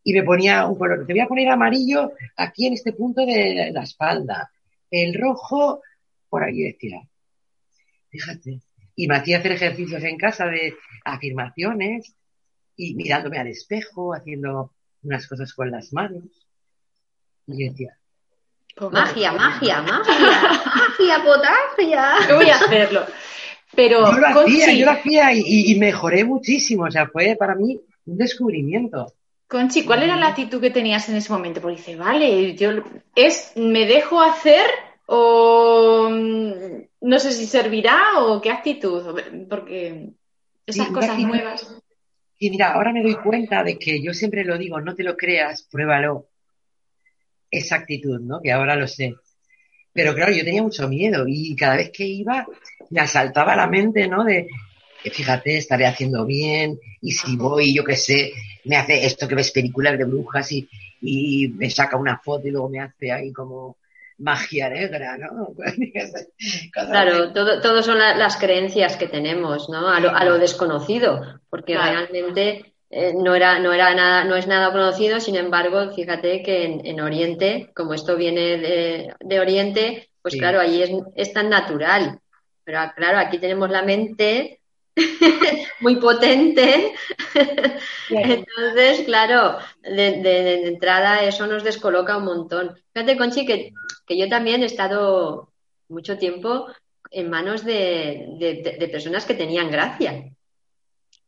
Y 0.03 0.13
me 0.13 0.23
ponía 0.23 0.65
un 0.65 0.77
color, 0.77 1.05
te 1.05 1.13
voy 1.13 1.19
a 1.19 1.27
poner 1.27 1.49
amarillo 1.49 2.13
aquí 2.37 2.67
en 2.67 2.73
este 2.73 2.93
punto 2.93 3.25
de 3.25 3.71
la 3.73 3.83
espalda. 3.83 4.51
El 4.89 5.13
rojo, 5.13 5.81
por 6.29 6.43
ahí 6.43 6.63
decía. 6.63 7.01
Fíjate. 8.09 8.61
Y 8.95 9.07
me 9.07 9.17
hacía 9.17 9.39
hacer 9.39 9.51
ejercicios 9.51 10.03
en 10.03 10.17
casa 10.17 10.45
de 10.45 10.75
afirmaciones 11.03 12.15
y 12.75 12.95
mirándome 12.95 13.39
al 13.39 13.47
espejo, 13.47 14.13
haciendo 14.13 14.71
unas 15.03 15.27
cosas 15.27 15.53
con 15.53 15.71
las 15.71 15.91
manos. 15.93 16.23
Y 17.47 17.65
yo 17.65 17.71
decía, 17.71 17.97
Magia, 18.79 19.31
magia, 19.31 19.81
magia, 19.81 20.41
magia, 20.75 21.23
potagia. 21.23 22.27
Yo 22.29 22.35
voy 22.35 22.49
a 22.49 22.55
hacerlo. 22.55 23.05
Pero, 23.75 24.11
yo 24.11 24.17
lo 24.17 24.27
hacía, 24.27 24.65
Conchi, 24.65 24.79
yo 24.79 24.85
lo 24.85 24.91
hacía 24.91 25.33
y, 25.33 25.75
mejoré 25.79 26.23
muchísimo. 26.23 26.85
O 26.85 26.91
sea, 26.91 27.07
fue 27.07 27.35
para 27.37 27.55
mí 27.55 27.79
un 28.05 28.17
descubrimiento. 28.17 29.13
Conchi, 29.47 29.83
¿cuál 29.83 30.03
era 30.03 30.15
la 30.17 30.27
actitud 30.27 30.59
que 30.59 30.71
tenías 30.71 31.07
en 31.09 31.15
ese 31.15 31.31
momento? 31.31 31.61
Porque 31.61 31.77
dices, 31.77 31.97
vale, 31.97 32.55
yo 32.55 32.71
es 33.15 33.53
me 33.55 33.85
dejo 33.85 34.21
hacer 34.21 34.65
o 35.05 36.09
mm, 36.11 36.51
no 37.01 37.19
sé 37.19 37.31
si 37.31 37.45
servirá 37.45 37.97
o 38.19 38.41
qué 38.41 38.49
actitud, 38.51 39.21
porque 39.49 40.09
esas 40.65 40.87
Sí, 40.87 40.93
cosas 40.93 41.11
actitud- 41.11 41.27
nuevas. 41.27 41.75
Y 42.39 42.49
mira, 42.51 42.73
ahora 42.73 42.91
me 42.93 43.01
doy 43.01 43.15
cuenta 43.15 43.63
de 43.63 43.79
que 43.79 44.01
yo 44.01 44.13
siempre 44.13 44.43
lo 44.43 44.57
digo, 44.57 44.79
no 44.79 44.93
te 44.95 45.03
lo 45.03 45.15
creas, 45.17 45.63
pruébalo. 45.63 46.27
Esa 47.49 47.77
actitud, 47.77 48.19
¿no? 48.19 48.41
Que 48.41 48.51
ahora 48.51 48.75
lo 48.75 48.87
sé. 48.87 49.15
Pero 49.97 50.13
claro, 50.13 50.31
yo 50.31 50.43
tenía 50.43 50.61
mucho 50.61 50.87
miedo 50.87 51.25
y 51.27 51.55
cada 51.55 51.77
vez 51.77 51.89
que 51.89 52.05
iba 52.05 52.45
me 52.91 53.01
asaltaba 53.01 53.55
la 53.55 53.65
mente, 53.65 54.07
¿no? 54.07 54.23
De, 54.23 54.47
fíjate, 55.11 55.57
estaré 55.57 55.87
haciendo 55.87 56.23
bien 56.23 56.79
y 57.01 57.13
si 57.13 57.35
voy, 57.35 57.73
yo 57.73 57.83
qué 57.83 57.95
sé, 57.95 58.31
me 58.65 58.75
hace 58.75 59.07
esto 59.07 59.27
que 59.27 59.33
ves 59.33 59.49
películas 59.49 59.97
de 59.97 60.05
brujas 60.05 60.51
y, 60.51 60.69
y 61.01 61.47
me 61.47 61.71
saca 61.71 61.97
una 61.97 62.19
foto 62.19 62.47
y 62.47 62.51
luego 62.51 62.69
me 62.69 62.79
hace 62.79 63.11
ahí 63.11 63.33
como 63.33 63.77
magia 64.19 64.69
negra, 64.69 65.17
¿no? 65.17 65.55
claro, 66.71 67.33
todo, 67.33 67.59
todo 67.59 67.81
son 67.81 67.97
las 67.97 68.37
creencias 68.37 68.97
que 68.97 69.07
tenemos, 69.07 69.67
¿no? 69.67 69.89
A 69.89 69.99
lo, 69.99 70.15
a 70.15 70.23
lo 70.25 70.37
desconocido, 70.37 71.23
porque 71.49 71.75
realmente 71.75 72.75
eh, 72.89 73.13
no 73.13 73.35
era, 73.35 73.59
no 73.59 73.73
era 73.73 73.93
nada, 73.93 74.23
no 74.23 74.35
es 74.35 74.47
nada 74.47 74.71
conocido, 74.71 75.19
sin 75.19 75.35
embargo, 75.35 75.91
fíjate 75.93 76.41
que 76.41 76.63
en, 76.63 77.01
Oriente, 77.01 77.71
como 77.75 77.93
esto 77.93 78.15
viene 78.15 78.57
de, 79.19 79.39
Oriente, 79.39 80.09
pues 80.21 80.35
claro, 80.35 80.59
allí 80.59 80.83
es, 80.83 80.91
es, 81.15 81.33
tan 81.33 81.49
natural. 81.49 82.19
Pero 82.63 82.79
claro, 82.95 83.17
aquí 83.17 83.39
tenemos 83.39 83.69
la 83.69 83.81
mente 83.81 84.59
muy 85.79 85.97
potente. 85.97 86.93
Entonces, 88.09 89.01
claro, 89.05 89.57
de, 89.81 90.67
entrada 90.67 91.23
eso 91.23 91.47
nos 91.47 91.63
descoloca 91.63 92.17
un 92.17 92.25
montón. 92.25 92.75
Fíjate, 92.93 93.17
Conchi, 93.17 93.45
que, 93.45 93.73
que 94.05 94.17
yo 94.17 94.27
también 94.27 94.63
he 94.63 94.65
estado 94.65 95.51
mucho 95.89 96.17
tiempo 96.17 96.67
en 97.11 97.29
manos 97.29 97.63
de, 97.63 98.89
personas 98.91 99.25
que 99.25 99.33
tenían 99.33 99.71
gracia. 99.71 100.25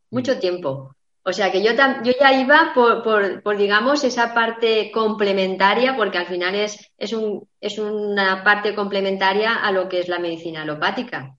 Mucho 0.09 0.39
tiempo. 0.39 0.95
O 1.23 1.33
sea 1.33 1.51
que 1.51 1.61
yo, 1.61 1.71
yo 2.03 2.13
ya 2.19 2.33
iba 2.33 2.71
por, 2.73 3.03
por, 3.43 3.57
digamos, 3.57 4.03
esa 4.03 4.33
parte 4.33 4.89
complementaria, 4.91 5.95
porque 5.95 6.17
al 6.17 6.25
final 6.25 6.55
es, 6.55 6.91
es, 6.97 7.13
un, 7.13 7.47
es 7.59 7.77
una 7.77 8.43
parte 8.43 8.73
complementaria 8.73 9.55
a 9.55 9.71
lo 9.71 9.89
que 9.89 9.99
es 9.99 10.07
la 10.07 10.19
medicina 10.19 10.63
alopática 10.63 11.35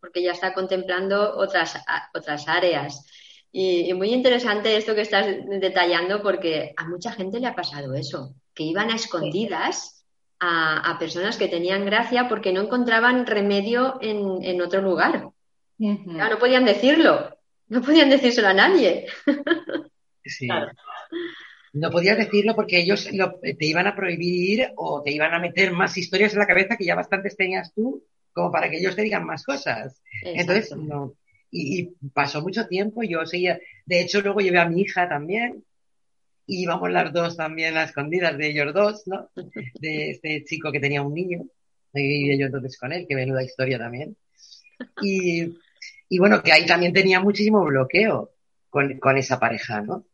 porque 0.00 0.22
ya 0.22 0.32
está 0.32 0.52
contemplando 0.52 1.36
otras, 1.36 1.82
otras 2.14 2.48
áreas. 2.48 3.06
Y, 3.50 3.92
muy 3.94 4.12
interesante 4.12 4.76
esto 4.76 4.94
que 4.94 5.02
estás 5.02 5.26
detallando 5.60 6.22
porque 6.22 6.72
a 6.76 6.88
mucha 6.88 7.12
gente 7.12 7.40
le 7.40 7.46
ha 7.46 7.54
pasado 7.54 7.94
eso, 7.94 8.34
que 8.54 8.64
iban 8.64 8.90
a 8.90 8.96
escondidas 8.96 10.04
a, 10.40 10.96
personas 10.98 11.36
que 11.36 11.48
tenían 11.48 11.84
gracia 11.84 12.28
porque 12.28 12.52
no 12.52 12.62
encontraban 12.62 13.26
remedio 13.26 13.98
en, 14.00 14.60
otro 14.60 14.82
lugar. 14.82 15.28
no 15.78 16.38
podían 16.38 16.64
decirlo, 16.64 17.36
no 17.68 17.82
podían 17.82 18.10
decírselo 18.10 18.48
a 18.48 18.54
nadie. 18.54 19.06
Sí. 20.24 20.48
No 21.72 21.90
podías 21.90 22.18
decirlo 22.18 22.54
porque 22.54 22.80
ellos 22.80 23.08
te 23.08 23.66
iban 23.66 23.86
a 23.86 23.96
prohibir 23.96 24.70
o 24.76 25.02
te 25.02 25.10
iban 25.10 25.32
a 25.34 25.40
meter 25.40 25.72
más 25.72 25.96
historias 25.96 26.32
en 26.32 26.38
la 26.38 26.46
cabeza 26.46 26.76
que 26.76 26.84
ya 26.84 26.94
bastantes 26.94 27.36
tenías 27.36 27.72
tú 27.74 28.04
como 28.32 28.50
para 28.50 28.70
que 28.70 28.78
ellos 28.78 28.96
te 28.96 29.02
digan 29.02 29.24
más 29.24 29.44
cosas. 29.44 30.00
Entonces, 30.22 30.76
no. 30.76 31.14
Y, 31.50 31.90
pasó 32.14 32.40
mucho 32.40 32.66
tiempo, 32.66 33.02
yo 33.02 33.26
seguía, 33.26 33.60
de 33.84 34.00
hecho 34.00 34.22
luego 34.22 34.40
llevé 34.40 34.58
a 34.58 34.68
mi 34.68 34.80
hija 34.80 35.08
también, 35.08 35.64
y 36.46 36.62
íbamos 36.62 36.90
las 36.90 37.12
dos 37.12 37.36
también 37.36 37.76
a 37.76 37.84
escondidas 37.84 38.36
de 38.38 38.48
ellos 38.48 38.72
dos, 38.72 39.06
¿no? 39.06 39.30
De 39.80 40.10
este 40.10 40.44
chico 40.44 40.72
que 40.72 40.80
tenía 40.80 41.02
un 41.02 41.14
niño, 41.14 41.42
y 41.92 42.38
yo 42.38 42.46
entonces 42.46 42.78
con 42.78 42.92
él, 42.92 43.06
que 43.06 43.14
menuda 43.14 43.44
historia 43.44 43.78
también. 43.78 44.16
Y, 45.02 45.58
y 46.12 46.18
bueno, 46.18 46.42
que 46.42 46.52
ahí 46.52 46.66
también 46.66 46.92
tenía 46.92 47.20
muchísimo 47.20 47.64
bloqueo 47.64 48.34
con, 48.68 48.98
con, 48.98 49.16
esa 49.16 49.40
pareja, 49.40 49.80
¿no? 49.80 50.04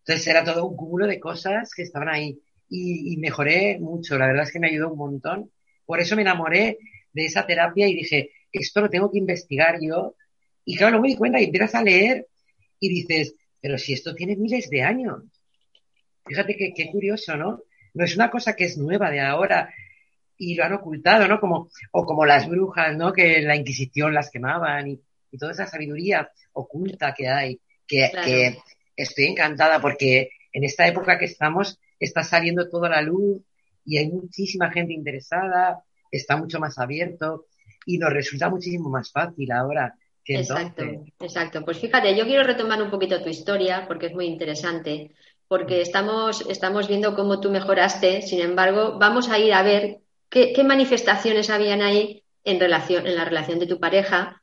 Entonces 0.00 0.26
era 0.26 0.44
todo 0.44 0.66
un 0.66 0.76
cúmulo 0.76 1.06
de 1.06 1.18
cosas 1.18 1.72
que 1.74 1.84
estaban 1.84 2.10
ahí. 2.10 2.38
Y, 2.68 3.16
mejoré 3.16 3.78
mucho, 3.80 4.18
la 4.18 4.26
verdad 4.26 4.42
es 4.42 4.52
que 4.52 4.58
me 4.58 4.68
ayudó 4.68 4.90
un 4.90 4.98
montón. 4.98 5.50
Por 5.86 6.00
eso 6.00 6.16
me 6.16 6.20
enamoré 6.20 6.76
de 7.14 7.24
esa 7.24 7.46
terapia 7.46 7.88
y 7.88 7.94
dije, 7.94 8.30
esto 8.52 8.82
lo 8.82 8.90
tengo 8.90 9.10
que 9.10 9.16
investigar 9.16 9.78
yo. 9.80 10.16
Y 10.66 10.76
claro, 10.76 10.96
no 10.96 11.00
me 11.02 11.08
di 11.08 11.16
cuenta 11.16 11.40
y 11.40 11.44
empiezas 11.44 11.76
a 11.76 11.82
leer 11.82 12.26
y 12.78 12.90
dices, 12.90 13.34
pero 13.58 13.78
si 13.78 13.94
esto 13.94 14.14
tiene 14.14 14.36
miles 14.36 14.68
de 14.68 14.82
años. 14.82 15.22
Fíjate 16.26 16.56
que 16.56 16.74
qué 16.74 16.90
curioso, 16.90 17.38
¿no? 17.38 17.62
No 17.94 18.04
es 18.04 18.14
una 18.14 18.30
cosa 18.30 18.54
que 18.54 18.66
es 18.66 18.76
nueva 18.76 19.10
de 19.10 19.20
ahora 19.20 19.72
y 20.36 20.56
lo 20.56 20.64
han 20.64 20.74
ocultado, 20.74 21.26
¿no? 21.26 21.40
Como, 21.40 21.70
o 21.92 22.04
como 22.04 22.26
las 22.26 22.46
brujas, 22.46 22.94
¿no? 22.98 23.14
Que 23.14 23.40
la 23.40 23.56
Inquisición 23.56 24.12
las 24.12 24.30
quemaban 24.30 24.88
y, 24.88 25.00
toda 25.36 25.52
esa 25.52 25.66
sabiduría 25.66 26.30
oculta 26.52 27.12
que 27.12 27.28
hay, 27.28 27.60
que, 27.86 28.10
que 28.24 28.58
estoy 28.96 29.26
encantada 29.26 29.80
porque 29.80 30.30
en 30.52 30.64
esta 30.64 30.86
época 30.86 31.18
que 31.18 31.26
estamos 31.26 31.78
está 32.00 32.22
saliendo 32.22 32.68
toda 32.70 32.88
la 32.88 33.02
luz 33.02 33.42
y 33.84 33.98
hay 33.98 34.08
muchísima 34.08 34.70
gente 34.70 34.94
interesada 34.94 35.82
está 36.10 36.36
mucho 36.36 36.58
más 36.58 36.78
abierto 36.78 37.46
y 37.86 37.98
nos 37.98 38.12
resulta 38.12 38.48
muchísimo 38.48 38.90
más 38.90 39.10
fácil 39.10 39.50
ahora. 39.52 39.94
Que 40.24 40.36
exacto, 40.36 40.84
exacto. 41.20 41.64
Pues 41.64 41.78
fíjate, 41.78 42.16
yo 42.16 42.24
quiero 42.26 42.44
retomar 42.44 42.82
un 42.82 42.90
poquito 42.90 43.22
tu 43.22 43.30
historia 43.30 43.84
porque 43.86 44.06
es 44.06 44.14
muy 44.14 44.26
interesante, 44.26 45.12
porque 45.46 45.78
mm. 45.78 45.82
estamos, 45.82 46.46
estamos 46.48 46.88
viendo 46.88 47.14
cómo 47.14 47.40
tú 47.40 47.50
mejoraste, 47.50 48.22
sin 48.22 48.40
embargo, 48.40 48.98
vamos 48.98 49.30
a 49.30 49.38
ir 49.38 49.54
a 49.54 49.62
ver 49.62 50.00
qué, 50.28 50.62
manifestaciones 50.64 51.48
habían 51.48 51.80
ahí 51.80 52.22
en, 52.44 52.60
relación, 52.60 53.06
en 53.06 53.16
la 53.16 53.24
relación 53.24 53.58
de 53.58 53.66
tu 53.66 53.80
pareja, 53.80 54.42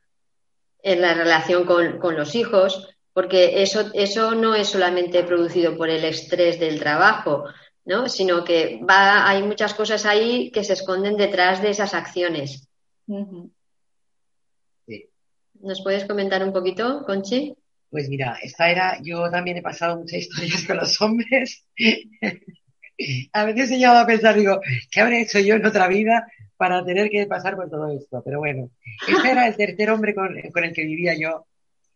en 0.86 1.00
la 1.00 1.14
relación 1.14 1.66
con, 1.66 1.98
con 1.98 2.16
los 2.16 2.36
hijos, 2.36 2.94
porque 3.12 3.60
eso, 3.62 3.90
eso 3.92 4.36
no 4.36 4.54
es 4.54 4.68
solamente 4.68 5.24
producido 5.24 5.76
por 5.76 5.90
el 5.90 6.04
estrés 6.04 6.60
del 6.60 6.78
trabajo, 6.78 7.44
¿no? 7.84 8.08
Sino 8.08 8.44
que 8.44 8.80
va, 8.88 9.28
hay 9.28 9.42
muchas 9.42 9.74
cosas 9.74 10.06
ahí 10.06 10.52
que 10.52 10.62
se 10.62 10.74
esconden 10.74 11.16
detrás 11.16 11.60
de 11.60 11.70
esas 11.70 11.92
acciones. 11.92 12.68
¿Nos 15.54 15.82
puedes 15.82 16.04
comentar 16.04 16.44
un 16.44 16.52
poquito, 16.52 17.02
Conchi? 17.04 17.52
Pues 17.90 18.08
mira, 18.08 18.38
esta 18.40 18.70
era, 18.70 19.00
yo 19.02 19.28
también 19.28 19.56
he 19.56 19.62
pasado 19.62 19.96
muchas 19.96 20.20
historias 20.20 20.64
con 20.68 20.76
los 20.76 21.02
hombres. 21.02 21.64
a 23.32 23.44
veces 23.44 23.72
he 23.72 23.78
llegado 23.78 23.98
a 23.98 24.06
pensar, 24.06 24.36
digo, 24.36 24.60
¿qué 24.92 25.00
habré 25.00 25.22
hecho 25.22 25.40
yo 25.40 25.56
en 25.56 25.66
otra 25.66 25.88
vida 25.88 26.28
para 26.56 26.84
tener 26.84 27.10
que 27.10 27.26
pasar 27.26 27.56
por 27.56 27.68
todo 27.70 27.88
esto? 27.90 28.22
Pero 28.24 28.38
bueno, 28.38 28.70
este 29.06 29.30
era 29.30 29.46
el 29.46 29.56
tercer 29.56 29.90
hombre 29.90 30.14
con, 30.14 30.36
el 30.36 30.72
que 30.72 30.84
vivía 30.84 31.14
yo. 31.14 31.46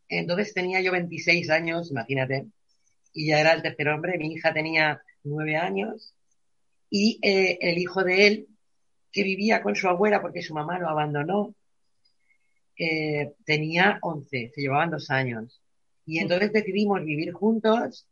Entonces 0.09 0.53
tenía 0.53 0.81
yo 0.81 0.93
26 0.93 1.51
años, 1.51 1.91
imagínate, 1.91 2.47
y 3.13 3.29
ya 3.29 3.41
era 3.41 3.53
el 3.53 3.63
tercer 3.63 3.89
hombre. 3.89 4.19
Mi 4.19 4.33
hija 4.33 4.53
tenía 4.53 5.03
nueve 5.25 5.57
años, 5.57 6.15
y 6.91 7.19
eh, 7.23 7.59
el 7.61 7.79
hijo 7.79 8.03
de 8.03 8.27
él, 8.27 8.47
que 9.13 9.23
vivía 9.23 9.63
con 9.63 9.75
su 9.77 9.89
abuela 9.89 10.21
porque 10.21 10.43
su 10.43 10.55
mamá 10.55 10.79
lo 10.79 10.89
abandonó, 10.89 11.55
eh, 12.77 13.33
tenía 13.45 13.99
once, 14.03 14.51
se 14.55 14.61
llevaban 14.61 14.91
dos 14.91 15.11
años. 15.11 15.61
Y 16.07 16.19
entonces 16.19 16.53
decidimos 16.53 17.05
vivir 17.05 17.33
juntos, 17.33 18.07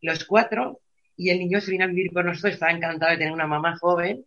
los 0.00 0.24
cuatro, 0.24 0.80
y 1.16 1.30
el 1.30 1.38
niño 1.38 1.60
se 1.60 1.70
vino 1.70 1.84
a 1.84 1.88
vivir 1.88 2.12
con 2.12 2.26
nosotros, 2.26 2.54
estaba 2.54 2.72
encantado 2.72 3.12
de 3.12 3.18
tener 3.18 3.32
una 3.32 3.46
mamá 3.46 3.76
joven, 3.78 4.24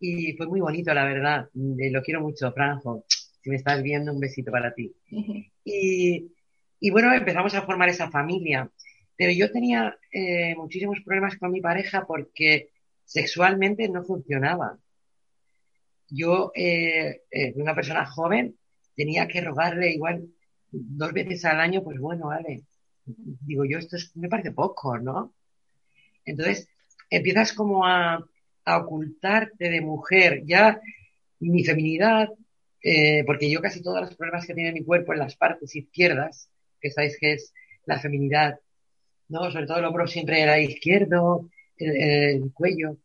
y 0.00 0.32
fue 0.34 0.46
muy 0.46 0.60
bonito, 0.60 0.92
la 0.92 1.04
verdad. 1.04 1.48
Lo 1.54 2.02
quiero 2.02 2.20
mucho, 2.20 2.52
Franjo. 2.52 3.04
Si 3.42 3.50
me 3.50 3.56
estás 3.56 3.82
viendo, 3.82 4.12
un 4.12 4.20
besito 4.20 4.50
para 4.50 4.74
ti. 4.74 4.94
Y, 5.68 6.30
y 6.78 6.90
bueno, 6.90 7.12
empezamos 7.12 7.52
a 7.54 7.62
formar 7.62 7.88
esa 7.88 8.08
familia. 8.08 8.70
Pero 9.16 9.32
yo 9.32 9.50
tenía 9.50 9.98
eh, 10.12 10.54
muchísimos 10.56 11.00
problemas 11.04 11.36
con 11.36 11.50
mi 11.50 11.60
pareja 11.60 12.06
porque 12.06 12.70
sexualmente 13.04 13.88
no 13.88 14.04
funcionaba. 14.04 14.78
Yo, 16.08 16.52
eh, 16.54 17.22
eh, 17.30 17.52
una 17.56 17.74
persona 17.74 18.06
joven, 18.06 18.56
tenía 18.94 19.26
que 19.26 19.40
rogarle 19.40 19.90
igual 19.90 20.28
dos 20.70 21.12
veces 21.12 21.44
al 21.44 21.60
año, 21.60 21.82
pues 21.82 21.98
bueno, 21.98 22.28
vale. 22.28 22.62
Digo 23.04 23.64
yo, 23.64 23.78
esto 23.78 23.96
me 24.14 24.28
parece 24.28 24.52
poco, 24.52 24.98
¿no? 24.98 25.34
Entonces, 26.24 26.68
empiezas 27.10 27.52
como 27.52 27.86
a, 27.86 28.24
a 28.66 28.78
ocultarte 28.78 29.70
de 29.70 29.80
mujer, 29.80 30.42
ya 30.44 30.78
mi 31.40 31.64
feminidad, 31.64 32.28
porque 33.26 33.50
yo 33.50 33.60
casi 33.60 33.82
todos 33.82 34.00
los 34.00 34.14
problemas 34.14 34.46
que 34.46 34.54
tiene 34.54 34.72
mi 34.72 34.84
cuerpo 34.84 35.12
en 35.12 35.20
las 35.20 35.36
partes 35.36 35.74
izquierdas, 35.74 36.50
que 36.80 36.90
sabéis 36.90 37.16
que 37.18 37.32
es 37.32 37.52
la 37.86 37.98
feminidad 37.98 38.58
¿no? 39.28 39.50
Sobre 39.50 39.66
todo 39.66 39.78
el 39.78 39.84
hombro 39.84 40.06
siempre 40.06 40.40
era 40.40 40.58
izquierdo, 40.60 41.48
el, 41.76 42.52
cuello. 42.52 42.96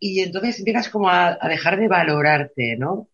Y 0.00 0.20
entonces 0.20 0.58
empiezas 0.58 0.88
como 0.88 1.08
a, 1.08 1.38
dejar 1.48 1.78
de 1.78 1.88
valorarte, 1.88 2.76
¿no? 2.76 3.08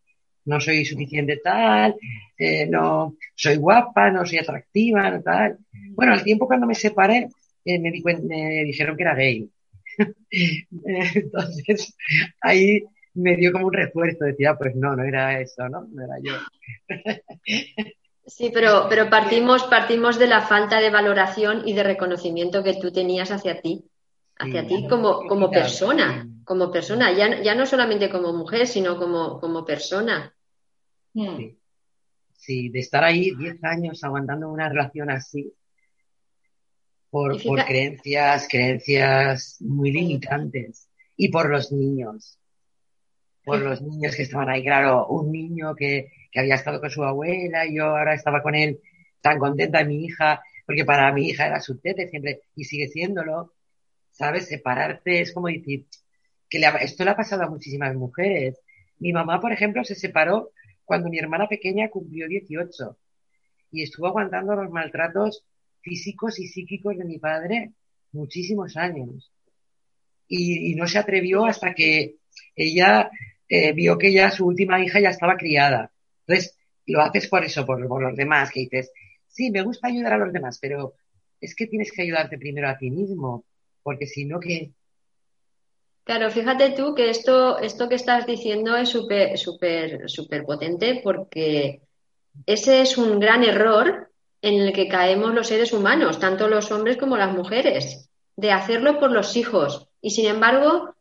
No 0.44 0.61
soy 0.61 0.85
suficiente 0.85 1.40
tal, 1.42 1.97
eh, 2.37 2.66
no 2.66 3.16
soy 3.35 3.56
guapa, 3.56 4.11
no 4.11 4.26
soy 4.26 4.38
atractiva, 4.38 5.21
tal. 5.23 5.59
Bueno, 5.92 6.12
al 6.12 6.23
tiempo 6.23 6.47
cuando 6.47 6.66
me 6.66 6.75
separé, 6.75 7.28
eh, 7.64 7.78
me, 7.78 7.90
me 7.90 8.64
dijeron 8.64 8.97
que 8.97 9.02
era 9.02 9.14
gay. 9.14 9.49
entonces, 11.14 11.96
ahí 12.40 12.84
me 13.14 13.36
dio 13.36 13.52
como 13.52 13.66
un 13.66 13.72
refuerzo, 13.72 14.24
decía, 14.24 14.50
ah, 14.50 14.58
pues 14.58 14.74
no, 14.74 14.96
no 14.96 15.04
era 15.04 15.40
eso, 15.40 15.68
¿no? 15.68 15.86
No 15.90 16.04
era 16.04 16.16
yo. 16.22 16.32
Sí, 18.26 18.50
pero, 18.52 18.86
pero 18.88 19.10
partimos, 19.10 19.64
partimos 19.64 20.18
de 20.18 20.26
la 20.26 20.40
falta 20.40 20.80
de 20.80 20.90
valoración 20.90 21.62
y 21.68 21.74
de 21.74 21.82
reconocimiento 21.82 22.62
que 22.64 22.74
tú 22.74 22.90
tenías 22.90 23.30
hacia 23.30 23.60
ti, 23.60 23.84
hacia 24.38 24.66
ti 24.66 24.86
como, 24.88 25.26
como 25.26 25.50
persona, 25.50 26.26
como 26.44 26.72
persona, 26.72 27.12
ya, 27.12 27.42
ya 27.42 27.54
no 27.54 27.66
solamente 27.66 28.08
como 28.08 28.32
mujer, 28.32 28.66
sino 28.66 28.96
como, 28.96 29.38
como 29.40 29.64
persona. 29.64 30.34
Sí. 31.12 31.56
sí, 32.32 32.68
de 32.70 32.80
estar 32.80 33.04
ahí 33.04 33.30
10 33.36 33.62
años 33.62 34.02
aguantando 34.02 34.48
una 34.48 34.68
relación 34.68 35.10
así, 35.10 35.52
por, 37.14 37.40
por 37.44 37.64
creencias, 37.64 38.49
creencias 38.50 39.59
muy 39.61 39.92
limitantes, 39.92 40.88
y 41.16 41.28
por 41.28 41.49
los 41.49 41.71
niños, 41.71 42.40
por 43.44 43.61
los 43.61 43.83
niños 43.83 44.16
que 44.16 44.23
estaban 44.23 44.49
ahí, 44.49 44.64
claro, 44.64 45.06
un 45.06 45.30
niño 45.30 45.76
que 45.76 46.11
que 46.35 46.40
había 46.40 46.56
estado 46.56 46.80
con 46.80 46.90
su 46.90 47.04
abuela 47.04 47.64
y 47.64 47.76
yo 47.76 47.85
ahora 47.85 48.12
estaba 48.12 48.42
con 48.42 48.56
él 48.56 48.80
tan 49.21 49.38
contenta 49.38 49.85
mi 49.85 50.04
hija, 50.04 50.42
porque 50.66 50.85
para 50.85 51.12
mi 51.12 51.28
hija 51.28 51.47
era 51.47 51.61
su 51.61 51.78
tete 51.78 52.09
siempre 52.09 52.40
y 52.56 52.64
sigue 52.64 52.88
siéndolo, 52.88 53.54
¿sabes? 54.11 54.49
Separarte 54.49 55.21
es 55.21 55.33
como 55.33 55.47
decir, 55.47 55.87
que 56.50 56.61
esto 56.80 57.04
le 57.04 57.11
ha 57.11 57.16
pasado 57.16 57.44
a 57.44 57.49
muchísimas 57.49 57.94
mujeres. 57.94 58.61
Mi 58.99 59.12
mamá, 59.12 59.40
por 59.40 59.52
ejemplo, 59.52 59.85
se 59.85 59.94
separó 59.94 60.50
cuando 60.85 61.09
mi 61.09 61.21
hermana 61.21 61.47
pequeña 61.47 61.88
cumplió 61.88 62.26
18 62.26 62.99
y 63.71 63.85
estuvo 63.85 64.09
aguantando 64.09 64.56
los 64.56 64.71
maltratos 64.73 65.44
físicos 65.84 66.40
y 66.40 66.48
psíquicos 66.48 66.96
de 66.96 67.04
mi 67.04 67.18
padre 67.18 67.72
muchísimos 68.12 68.76
años. 68.76 69.30
Y, 70.26 70.74
no 70.74 70.88
se 70.88 70.98
atrevió 70.98 71.44
hasta 71.44 71.74
que 71.74 72.16
ella 72.56 73.10
eh, 73.48 73.72
vio 73.72 73.98
que 73.98 74.12
ya 74.12 74.30
su 74.30 74.46
última 74.46 74.82
hija 74.82 74.98
ya 74.98 75.10
estaba 75.10 75.36
criada. 75.36 75.92
Entonces, 76.26 76.56
lo 76.86 77.02
haces 77.02 77.28
por 77.28 77.44
eso, 77.44 77.66
por, 77.66 77.78
los 77.80 78.16
demás, 78.16 78.50
que 78.50 78.60
dices, 78.60 78.90
sí, 79.28 79.50
me 79.50 79.62
gusta 79.62 79.88
ayudar 79.88 80.14
a 80.14 80.18
los 80.18 80.32
demás, 80.32 80.58
pero 80.60 80.94
es 81.40 81.54
que 81.54 81.66
tienes 81.66 81.92
que 81.92 82.02
ayudarte 82.02 82.38
primero 82.38 82.68
a 82.68 82.78
ti 82.78 82.90
mismo, 82.90 83.44
porque 83.82 84.06
si 84.06 84.24
no, 84.24 84.40
¿qué? 84.40 84.72
Claro, 86.04 86.30
fíjate 86.30 86.70
tú 86.70 86.94
que 86.94 87.10
esto, 87.10 87.58
esto 87.58 87.88
que 87.88 87.94
estás 87.94 88.26
diciendo 88.26 88.76
es 88.76 88.88
súper, 88.88 89.38
súper, 89.38 90.08
súper 90.08 90.44
potente 90.44 91.00
porque 91.02 91.80
ese 92.46 92.82
es 92.82 92.98
un 92.98 93.18
gran 93.20 93.42
error 93.44 94.10
en 94.44 94.60
el 94.60 94.74
que 94.74 94.88
caemos 94.88 95.32
los 95.32 95.46
seres 95.46 95.72
humanos, 95.72 96.20
tanto 96.20 96.48
los 96.48 96.70
hombres 96.70 96.98
como 96.98 97.16
las 97.16 97.32
mujeres, 97.32 98.10
de 98.36 98.52
hacerlo 98.52 99.00
por 99.00 99.10
los 99.10 99.36
hijos. 99.38 99.88
Y 100.02 100.10
sin 100.10 100.26
embargo, 100.26 100.94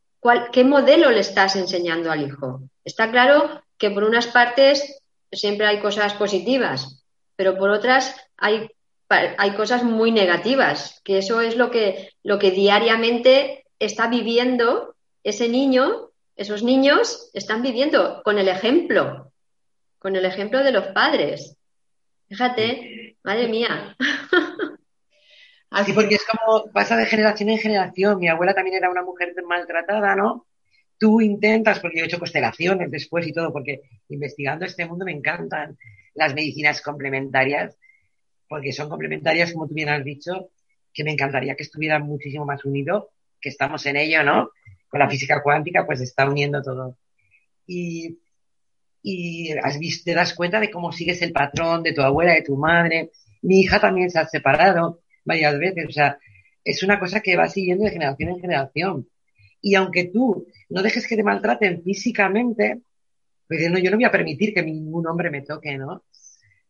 ¿qué 0.54 0.64
modelo 0.64 1.12
le 1.12 1.20
estás 1.20 1.58
enseñando 1.58 2.10
al 2.10 2.26
hijo? 2.26 2.62
Está 2.86 3.12
claro 3.12 3.62
que 3.78 3.92
por 3.92 4.06
unas 4.06 4.28
partes 4.28 5.02
siempre 5.30 5.68
hay 5.68 5.82
cosas 5.82 6.14
positivas, 6.14 7.04
pero 7.36 7.58
por 7.58 7.70
otras 7.70 8.16
hay, 8.38 8.70
hay 9.10 9.52
cosas 9.56 9.84
muy 9.84 10.14
negativas, 10.14 11.02
que 11.04 11.18
eso 11.18 11.42
es 11.42 11.58
lo 11.58 11.70
que, 11.70 12.14
lo 12.24 12.40
que 12.40 12.52
diariamente 12.52 13.66
está 13.78 14.08
viviendo 14.08 14.96
ese 15.26 15.50
niño, 15.50 16.12
esos 16.38 16.64
niños 16.64 17.30
están 17.34 17.62
viviendo 17.62 18.22
con 18.24 18.40
el 18.40 18.48
ejemplo, 18.48 19.34
con 20.00 20.16
el 20.16 20.24
ejemplo 20.24 20.64
de 20.64 20.72
los 20.72 20.88
padres. 20.88 21.58
Fíjate, 22.30 23.03
madre 23.24 23.48
mía. 23.48 23.96
Así 25.70 25.94
porque 25.94 26.16
es 26.16 26.26
como 26.26 26.72
pasa 26.72 26.96
de 26.98 27.06
generación 27.06 27.50
en 27.50 27.58
generación. 27.58 28.20
Mi 28.20 28.28
abuela 28.28 28.54
también 28.54 28.78
era 28.78 28.92
una 28.92 29.02
mujer 29.02 29.34
maltratada, 29.48 30.16
¿no? 30.16 30.46
tú 31.04 31.20
intentas, 31.20 31.82
porque 31.82 31.98
yo 31.98 32.06
he 32.06 32.08
hecho 32.08 32.18
constelaciones 32.18 32.90
después 32.90 33.28
y 33.28 33.34
todo, 33.34 33.52
porque 33.52 33.82
investigando 34.08 34.64
este 34.64 34.86
mundo 34.86 35.04
me 35.04 35.12
encantan 35.12 35.78
las 36.14 36.34
medicinas 36.34 36.82
complementarias, 36.82 37.78
porque 38.48 38.72
son 38.72 38.88
complementarias, 38.88 39.52
como 39.52 39.68
tú 39.68 39.74
bien 39.74 39.90
has 39.90 40.06
dicho, 40.06 40.52
que 40.94 41.04
me 41.04 41.12
encantaría 41.12 41.56
que 41.56 41.64
estuvieran 41.64 42.04
muchísimo 42.04 42.46
más 42.46 42.64
unidos, 42.64 43.08
que 43.42 43.50
estamos 43.50 43.86
en 43.86 43.98
ello, 43.98 44.24
¿no? 44.24 44.52
Con 44.88 45.02
la 45.02 45.10
física 45.10 45.44
cuántica, 45.44 45.86
pues 45.86 46.00
está 46.00 46.26
uniendo 46.26 46.62
todo. 46.62 46.98
Y, 47.68 48.20
y 49.04 49.54
te 50.06 50.14
das 50.14 50.34
cuenta 50.34 50.60
de 50.60 50.72
cómo 50.72 50.92
sigues 50.92 51.22
el 51.22 51.34
patrón 51.34 51.84
de 51.84 51.94
tu 51.94 52.02
abuela, 52.02 52.34
de 52.34 52.42
tu 52.42 52.56
madre. 52.56 53.12
Mi 53.42 53.60
hija 53.60 53.80
también 53.80 54.10
se 54.10 54.20
ha 54.20 54.26
separado 54.26 55.02
varias 55.26 55.60
veces, 55.60 55.86
o 55.90 55.92
sea, 55.92 56.18
es 56.64 56.82
una 56.84 57.00
cosa 57.00 57.20
que 57.20 57.36
va 57.36 57.50
siguiendo 57.50 57.84
de 57.84 57.92
generación 57.92 58.30
en 58.30 58.40
generación. 58.40 59.10
Y 59.62 59.76
aunque 59.76 60.06
tú 60.06 60.48
no 60.70 60.82
dejes 60.82 61.08
que 61.08 61.16
te 61.16 61.24
maltraten 61.24 61.84
físicamente, 61.84 62.82
pues 63.48 63.70
no, 63.70 63.78
yo 63.78 63.92
no 63.92 63.98
voy 63.98 64.06
a 64.06 64.12
permitir 64.12 64.54
que 64.54 64.64
ningún 64.64 65.06
hombre 65.08 65.30
me 65.30 65.42
toque, 65.42 65.78
¿no? 65.78 66.04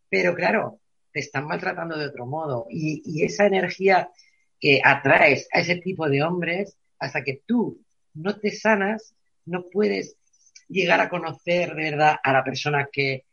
Pero 0.09 0.35
claro, 0.35 0.79
te 1.11 1.19
están 1.19 1.45
maltratando 1.45 1.97
de 1.97 2.07
otro 2.07 2.25
modo. 2.25 2.65
Y, 2.69 3.23
esa 3.23 3.45
energía 3.45 4.09
que 4.59 4.81
atraes 4.83 5.47
a 5.53 5.59
ese 5.59 5.75
tipo 5.75 6.09
de 6.09 6.23
hombres, 6.23 6.77
hasta 6.99 7.23
que 7.23 7.41
tú 7.45 7.81
no 8.13 8.35
te 8.37 8.51
sanas, 8.51 9.15
no 9.45 9.69
puedes 9.69 10.17
llegar 10.73 10.99
a 10.99 11.09
conocer 11.09 11.75
de 11.75 11.91
verdad 11.91 12.17
a 12.21 12.33
la 12.33 12.43
persona 12.43 12.89
que, 12.91 13.25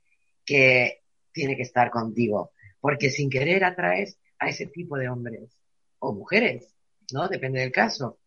que 0.45 1.01
tiene 1.33 1.57
que 1.57 1.63
estar 1.63 1.91
contigo. 1.91 2.53
Porque 2.81 3.11
sin 3.11 3.29
querer 3.29 3.65
atraes 3.65 4.19
a 4.39 4.49
ese 4.49 4.67
tipo 4.67 4.97
de 4.97 5.09
hombres 5.09 5.57
o 5.99 6.13
mujeres, 6.13 6.75
¿no? 7.13 7.29
Depende 7.29 7.61
del 7.61 7.73
caso. 7.73 8.19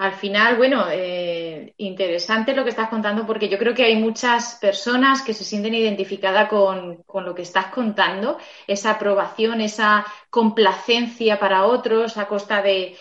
Al 0.00 0.14
final, 0.14 0.56
bueno, 0.56 0.86
eh, 0.90 1.74
interesante 1.76 2.54
lo 2.54 2.64
que 2.64 2.70
estás 2.70 2.88
contando 2.88 3.26
porque 3.26 3.50
yo 3.50 3.58
creo 3.58 3.74
que 3.74 3.84
hay 3.84 3.96
muchas 3.96 4.54
personas 4.58 5.20
que 5.20 5.34
se 5.34 5.44
sienten 5.44 5.74
identificadas 5.74 6.48
con, 6.48 7.04
lo 7.06 7.34
que 7.34 7.42
estás 7.42 7.66
contando, 7.66 8.38
esa 8.66 8.92
aprobación, 8.92 9.60
esa 9.60 10.06
complacencia 10.30 11.38
para 11.38 11.66
otros 11.66 12.16
a 12.16 12.26
costa 12.26 12.62
de, 12.62 12.96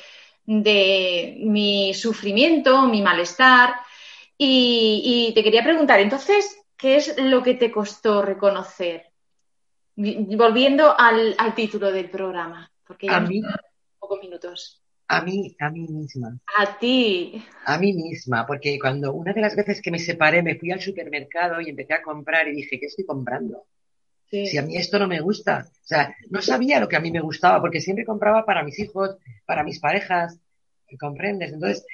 mi 0.50 1.94
sufrimiento, 1.94 2.88
mi 2.88 3.02
malestar. 3.02 3.76
Y, 4.38 5.32
te 5.36 5.44
quería 5.44 5.64
preguntar, 5.64 6.00
entonces, 6.00 6.58
¿qué 6.78 6.96
es 6.96 7.18
lo 7.18 7.44
que 7.44 7.56
te 7.56 7.72
costó 7.72 8.22
reconocer? 8.22 9.06
Volviendo 9.96 10.98
al, 10.98 11.36
título 11.56 11.92
del 11.92 12.10
programa, 12.10 12.72
porque 12.88 13.08
ya 13.08 13.18
a 13.18 13.20
mí, 13.20 13.42
pocos 14.00 14.20
minutos. 14.22 14.82
A 15.10 15.22
mí, 15.22 15.56
a 15.60 15.70
mí 15.70 15.88
misma. 15.88 16.40
A 16.58 16.78
ti. 16.78 17.44
A 17.66 17.78
mí 17.78 17.94
misma, 17.94 18.46
porque 18.48 18.80
cuando 18.80 19.14
una 19.14 19.34
de 19.34 19.42
las 19.42 19.56
veces 19.56 19.82
que 19.82 19.92
me 19.92 20.00
separé 20.00 20.42
me 20.42 20.56
fui 20.56 20.72
al 20.72 20.80
supermercado 20.80 21.60
y 21.60 21.70
empecé 21.70 21.96
a 21.96 22.02
comprar 22.02 22.48
y 22.48 22.56
dije, 22.56 22.80
¿qué 22.80 22.86
estoy 22.86 23.06
comprando? 23.06 23.66
Si 24.32 24.58
a 24.58 24.62
mí 24.62 24.78
esto 24.78 25.00
no 25.00 25.08
me 25.08 25.22
gusta. 25.22 25.68
O 25.68 25.88
sea, 25.88 26.16
no 26.30 26.42
sabía 26.42 26.80
lo 26.80 26.88
que 26.88 26.96
a 26.96 27.00
mí 27.00 27.12
me 27.12 27.20
gustaba, 27.22 27.60
porque 27.60 27.82
siempre 27.82 28.06
compraba 28.06 28.46
para 28.46 28.64
mis 28.64 28.78
hijos, 28.80 29.18
para 29.46 29.64
mis 29.64 29.80
parejas, 29.80 30.40
¿comprendes? 31.00 31.52
Entonces, 31.52 31.86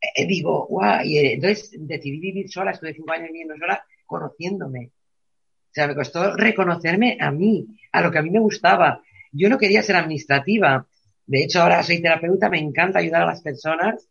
eh, 0.00 0.26
digo, 0.26 0.66
guau, 0.66 1.04
y 1.04 1.18
eh, 1.18 1.32
entonces 1.34 1.70
decidí 1.78 2.18
vivir 2.20 2.50
sola, 2.50 2.70
estuve 2.70 2.94
cinco 2.94 3.12
años 3.12 3.28
viviendo 3.28 3.56
sola, 3.58 3.84
conociéndome. 4.06 4.86
O 4.86 5.74
sea, 5.74 5.86
me 5.86 5.94
costó 5.94 6.34
reconocerme 6.36 7.18
a 7.20 7.30
mí, 7.30 7.66
a 7.92 8.00
lo 8.00 8.10
que 8.10 8.18
a 8.18 8.22
mí 8.22 8.30
me 8.30 8.40
gustaba. 8.40 9.02
Yo 9.30 9.48
no 9.48 9.58
quería 9.58 9.82
ser 9.82 9.96
administrativa, 9.96 10.86
de 11.26 11.44
hecho, 11.44 11.62
ahora 11.62 11.82
soy 11.82 12.02
terapeuta, 12.02 12.50
me 12.50 12.58
encanta 12.58 12.98
ayudar 12.98 13.22
a 13.22 13.26
las 13.26 13.42
personas 13.42 14.08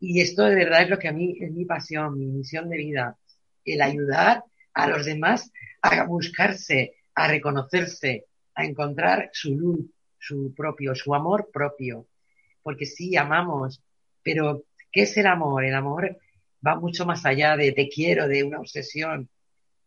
y 0.00 0.20
esto 0.20 0.44
de 0.44 0.54
verdad 0.54 0.82
es 0.82 0.90
lo 0.90 0.98
que 0.98 1.08
a 1.08 1.12
mí 1.12 1.36
es 1.40 1.50
mi 1.50 1.64
pasión, 1.64 2.18
mi 2.18 2.26
misión 2.26 2.68
de 2.68 2.76
vida, 2.76 3.16
el 3.64 3.82
ayudar 3.82 4.44
a 4.78 4.86
los 4.86 5.04
demás 5.04 5.50
a 5.82 6.04
buscarse, 6.04 6.94
a 7.14 7.26
reconocerse, 7.26 8.26
a 8.54 8.64
encontrar 8.64 9.28
su 9.32 9.56
luz, 9.56 9.90
su 10.18 10.54
propio, 10.54 10.94
su 10.94 11.14
amor 11.14 11.50
propio. 11.52 12.06
Porque 12.62 12.86
sí, 12.86 13.16
amamos, 13.16 13.82
pero 14.22 14.62
¿qué 14.92 15.02
es 15.02 15.16
el 15.16 15.26
amor? 15.26 15.64
El 15.64 15.74
amor 15.74 16.16
va 16.64 16.76
mucho 16.76 17.04
más 17.04 17.26
allá 17.26 17.56
de 17.56 17.72
te 17.72 17.88
quiero, 17.88 18.28
de 18.28 18.44
una 18.44 18.60
obsesión. 18.60 19.28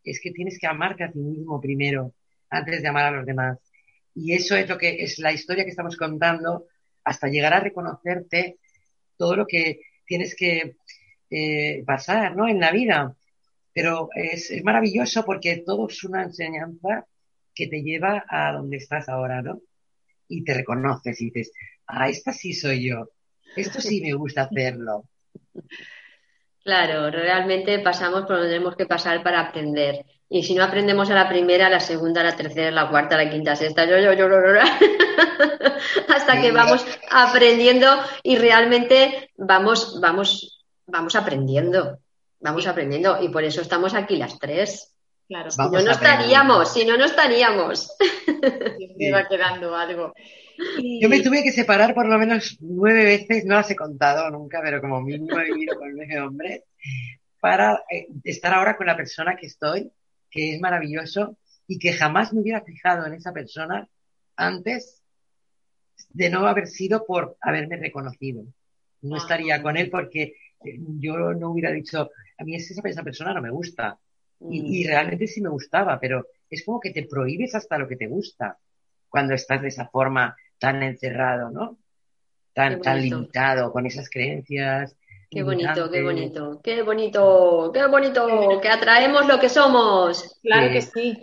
Es 0.04 0.20
que 0.20 0.30
tienes 0.30 0.58
que 0.58 0.66
amarte 0.66 1.04
a 1.04 1.10
ti 1.10 1.20
mismo 1.20 1.58
primero, 1.58 2.12
antes 2.50 2.82
de 2.82 2.88
amar 2.88 3.06
a 3.06 3.16
los 3.16 3.26
demás. 3.26 3.58
Y 4.14 4.34
eso 4.34 4.56
es 4.56 4.68
lo 4.68 4.76
que 4.76 5.02
es 5.02 5.18
la 5.18 5.32
historia 5.32 5.64
que 5.64 5.70
estamos 5.70 5.96
contando 5.96 6.66
hasta 7.02 7.28
llegar 7.28 7.54
a 7.54 7.60
reconocerte 7.60 8.58
todo 9.16 9.36
lo 9.36 9.46
que 9.46 9.80
tienes 10.04 10.34
que 10.36 10.76
eh, 11.30 11.82
pasar, 11.86 12.36
¿no? 12.36 12.46
En 12.46 12.60
la 12.60 12.72
vida. 12.72 13.16
Pero 13.72 14.08
es, 14.14 14.50
es, 14.50 14.62
maravilloso 14.64 15.24
porque 15.24 15.62
todo 15.64 15.88
es 15.88 16.04
una 16.04 16.22
enseñanza 16.22 17.06
que 17.54 17.66
te 17.66 17.82
lleva 17.82 18.24
a 18.28 18.52
donde 18.52 18.76
estás 18.76 19.08
ahora, 19.08 19.42
¿no? 19.42 19.60
Y 20.28 20.44
te 20.44 20.54
reconoces 20.54 21.20
y 21.20 21.26
dices, 21.26 21.52
ah, 21.86 22.08
esta 22.08 22.32
sí 22.32 22.52
soy 22.52 22.88
yo. 22.88 23.10
Esto 23.56 23.80
sí 23.80 24.00
me 24.02 24.14
gusta 24.14 24.42
hacerlo. 24.50 25.04
Claro, 26.64 27.10
realmente 27.10 27.78
pasamos 27.80 28.22
por 28.22 28.36
donde 28.36 28.52
tenemos 28.52 28.76
que 28.76 28.86
pasar 28.86 29.22
para 29.22 29.40
aprender. 29.40 30.04
Y 30.28 30.44
si 30.44 30.54
no 30.54 30.64
aprendemos 30.64 31.10
a 31.10 31.14
la 31.14 31.28
primera, 31.28 31.66
a 31.66 31.70
la 31.70 31.80
segunda, 31.80 32.20
a 32.20 32.24
la 32.24 32.36
tercera, 32.36 32.68
a 32.68 32.70
la 32.70 32.88
cuarta, 32.88 33.16
a 33.16 33.24
la 33.24 33.30
quinta, 33.30 33.52
a 33.52 33.56
sexta, 33.56 33.84
yo, 33.84 33.98
yo, 33.98 34.14
yo, 34.14 34.26
hasta 36.08 36.40
que 36.40 36.52
vamos 36.52 36.86
aprendiendo 37.10 37.86
y 38.22 38.36
realmente 38.36 39.30
vamos, 39.36 40.00
vamos, 40.00 40.64
vamos 40.86 41.16
aprendiendo, 41.16 41.98
vamos 42.42 42.66
aprendiendo. 42.66 43.22
Y 43.22 43.28
por 43.28 43.44
eso 43.44 43.60
estamos 43.62 43.94
aquí 43.94 44.16
las 44.16 44.38
tres. 44.38 44.94
Claro. 45.28 45.50
si 45.50 45.62
no, 45.62 45.70
no 45.70 45.90
estaríamos, 45.90 46.72
si 46.72 46.84
no, 46.84 46.96
no 46.96 47.04
estaríamos. 47.06 47.90
Va 49.14 49.28
quedando 49.28 49.74
algo. 49.74 50.12
Yo 51.00 51.08
me 51.08 51.20
tuve 51.20 51.42
que 51.42 51.52
separar 51.52 51.94
por 51.94 52.06
lo 52.06 52.18
menos 52.18 52.58
nueve 52.60 53.04
veces, 53.04 53.44
no 53.46 53.54
las 53.54 53.70
he 53.70 53.76
contado 53.76 54.30
nunca, 54.30 54.60
pero 54.62 54.80
como 54.80 55.00
mínimo 55.00 55.38
he 55.40 55.44
vivido 55.44 55.78
con 55.78 55.94
nueve 55.94 56.20
hombres, 56.20 56.62
para 57.40 57.82
eh, 57.90 58.06
estar 58.24 58.52
ahora 58.54 58.76
con 58.76 58.86
la 58.86 58.96
persona 58.96 59.36
que 59.36 59.46
estoy, 59.46 59.90
que 60.30 60.54
es 60.54 60.60
maravilloso 60.60 61.38
y 61.66 61.78
que 61.78 61.92
jamás 61.92 62.32
me 62.32 62.42
hubiera 62.42 62.60
fijado 62.62 63.06
en 63.06 63.14
esa 63.14 63.32
persona 63.32 63.88
antes 64.36 65.02
de 66.10 66.30
no 66.30 66.46
haber 66.46 66.66
sido 66.66 67.04
por 67.06 67.36
haberme 67.40 67.76
reconocido. 67.76 68.44
No 69.00 69.16
estaría 69.16 69.62
con 69.62 69.76
él 69.76 69.90
porque 69.90 70.34
yo 70.98 71.34
no 71.34 71.50
hubiera 71.50 71.70
dicho, 71.70 72.10
a 72.38 72.44
mí 72.44 72.56
esa, 72.56 72.80
esa 72.88 73.02
persona 73.02 73.34
no 73.34 73.42
me 73.42 73.50
gusta. 73.50 73.98
Y, 74.40 74.80
y, 74.80 74.86
realmente 74.86 75.28
sí 75.28 75.40
me 75.40 75.50
gustaba, 75.50 76.00
pero 76.00 76.26
es 76.50 76.64
como 76.64 76.80
que 76.80 76.90
te 76.90 77.04
prohíbes 77.04 77.54
hasta 77.54 77.78
lo 77.78 77.86
que 77.86 77.96
te 77.96 78.08
gusta 78.08 78.58
cuando 79.08 79.34
estás 79.34 79.62
de 79.62 79.68
esa 79.68 79.86
forma 79.88 80.36
tan 80.58 80.82
encerrado, 80.82 81.50
¿no? 81.50 81.78
Tan, 82.52 82.80
tan 82.80 83.00
limitado, 83.00 83.72
con 83.72 83.86
esas 83.86 84.10
creencias. 84.10 84.96
Qué 85.34 85.42
bonito, 85.42 85.90
qué 85.90 86.02
bonito, 86.02 86.60
qué 86.62 86.82
bonito, 86.82 87.70
qué 87.72 87.86
bonito, 87.86 88.60
que 88.60 88.68
atraemos 88.68 89.26
lo 89.26 89.40
que 89.40 89.48
somos. 89.48 90.38
Claro 90.42 90.70
que 90.70 90.82
sí. 90.82 91.16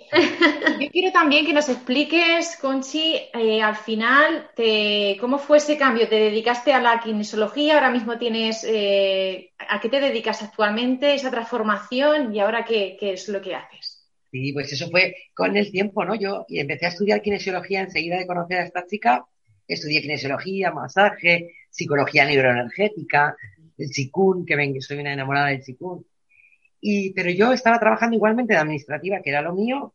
Yo 0.79 0.89
quiero 0.89 1.11
también 1.11 1.45
que 1.45 1.53
nos 1.53 1.69
expliques, 1.69 2.57
Conchi, 2.59 3.17
eh, 3.31 3.61
al 3.61 3.75
final, 3.75 4.49
te, 4.55 5.15
cómo 5.19 5.37
fue 5.37 5.57
ese 5.57 5.77
cambio. 5.77 6.09
¿Te 6.09 6.15
dedicaste 6.15 6.73
a 6.73 6.81
la 6.81 6.99
kinesiología? 6.99 7.75
¿Ahora 7.75 7.91
mismo 7.91 8.17
tienes, 8.17 8.63
eh, 8.67 9.51
a 9.59 9.79
qué 9.79 9.89
te 9.89 9.99
dedicas 9.99 10.41
actualmente, 10.41 11.13
esa 11.13 11.29
transformación 11.29 12.33
y 12.33 12.39
ahora 12.39 12.65
qué, 12.65 12.97
qué 12.99 13.13
es 13.13 13.29
lo 13.29 13.39
que 13.41 13.53
haces? 13.53 14.07
Sí, 14.31 14.53
pues 14.53 14.73
eso 14.73 14.89
fue 14.89 15.15
con 15.35 15.55
el 15.55 15.71
tiempo, 15.71 16.03
¿no? 16.03 16.15
Yo 16.15 16.47
empecé 16.49 16.87
a 16.87 16.89
estudiar 16.89 17.21
kinesiología 17.21 17.81
enseguida 17.81 18.17
de 18.17 18.25
conocer 18.25 18.57
a 18.57 18.65
esta 18.65 18.87
chica. 18.87 19.27
Estudié 19.67 20.01
kinesiología, 20.01 20.71
masaje, 20.71 21.51
psicología 21.69 22.25
neuroenergética, 22.25 23.35
el 23.79 23.89
chikun, 23.89 24.45
que 24.45 24.55
ven 24.55 24.73
que 24.73 24.81
soy 24.81 24.99
una 24.99 25.13
enamorada 25.13 25.47
del 25.47 25.63
chikun. 25.63 26.05
Y, 26.81 27.13
pero 27.13 27.29
yo 27.31 27.51
estaba 27.51 27.79
trabajando 27.79 28.15
igualmente 28.15 28.53
de 28.53 28.59
administrativa, 28.59 29.21
que 29.21 29.29
era 29.29 29.41
lo 29.41 29.53
mío. 29.53 29.93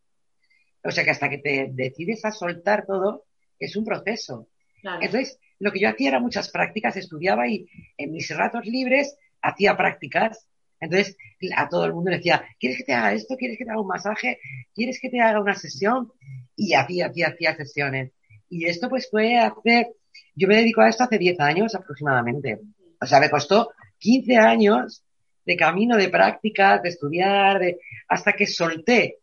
O 0.83 0.91
sea 0.91 1.05
que 1.05 1.11
hasta 1.11 1.31
que 1.31 1.39
te 1.39 1.71
decides 1.73 2.25
a 2.25 2.33
soltar 2.33 2.85
todo, 2.87 3.25
es 3.59 3.77
un 3.77 3.85
proceso. 3.85 4.49
Claro. 4.81 5.01
Entonces, 5.03 5.39
lo 5.59 5.73
que 5.73 5.81
yo 5.81 5.89
hacía 5.89 6.09
era 6.09 6.21
muchas 6.21 6.51
prácticas, 6.51 6.97
estudiaba 6.97 7.49
y 7.49 7.67
en 7.97 8.13
mis 8.13 8.29
ratos 8.37 8.67
libres 8.67 9.17
hacía 9.41 9.77
prácticas 9.77 10.47
entonces, 10.85 11.17
a 11.57 11.69
todo 11.69 11.87
el 11.87 11.95
mundo 11.95 12.11
le 12.11 12.19
decía, 12.19 12.45
¿quieres 12.61 12.79
que 12.79 12.85
te 12.85 12.93
haga 12.93 13.13
esto? 13.13 13.37
¿Quieres 13.37 13.57
que 13.57 13.65
te 13.65 13.71
haga 13.71 13.81
un 13.81 13.87
masaje? 13.87 14.39
¿Quieres 14.75 15.01
que 15.01 15.09
te 15.09 15.21
haga 15.21 15.41
una 15.41 15.55
sesión? 15.55 16.13
Y 16.57 16.75
hacía, 16.75 17.07
hacía, 17.07 17.29
hacía 17.29 17.57
sesiones. 17.57 18.13
Y 18.51 18.67
esto 18.67 18.89
pues 18.89 19.09
fue 19.11 19.39
hace, 19.39 19.95
yo 20.35 20.47
me 20.47 20.57
dedico 20.57 20.83
a 20.83 20.89
esto 20.89 21.05
hace 21.05 21.19
10 21.19 21.41
años 21.41 21.75
aproximadamente. 21.75 22.61
O 23.05 23.07
sea, 23.07 23.21
me 23.21 23.31
costó 23.31 23.73
15 23.99 24.37
años 24.37 25.05
de 25.45 25.57
camino, 25.57 25.97
de 25.97 26.09
prácticas, 26.09 26.83
de 26.83 26.89
estudiar, 26.89 27.59
de, 27.59 27.79
hasta 28.09 28.33
que 28.33 28.47
solté 28.47 29.19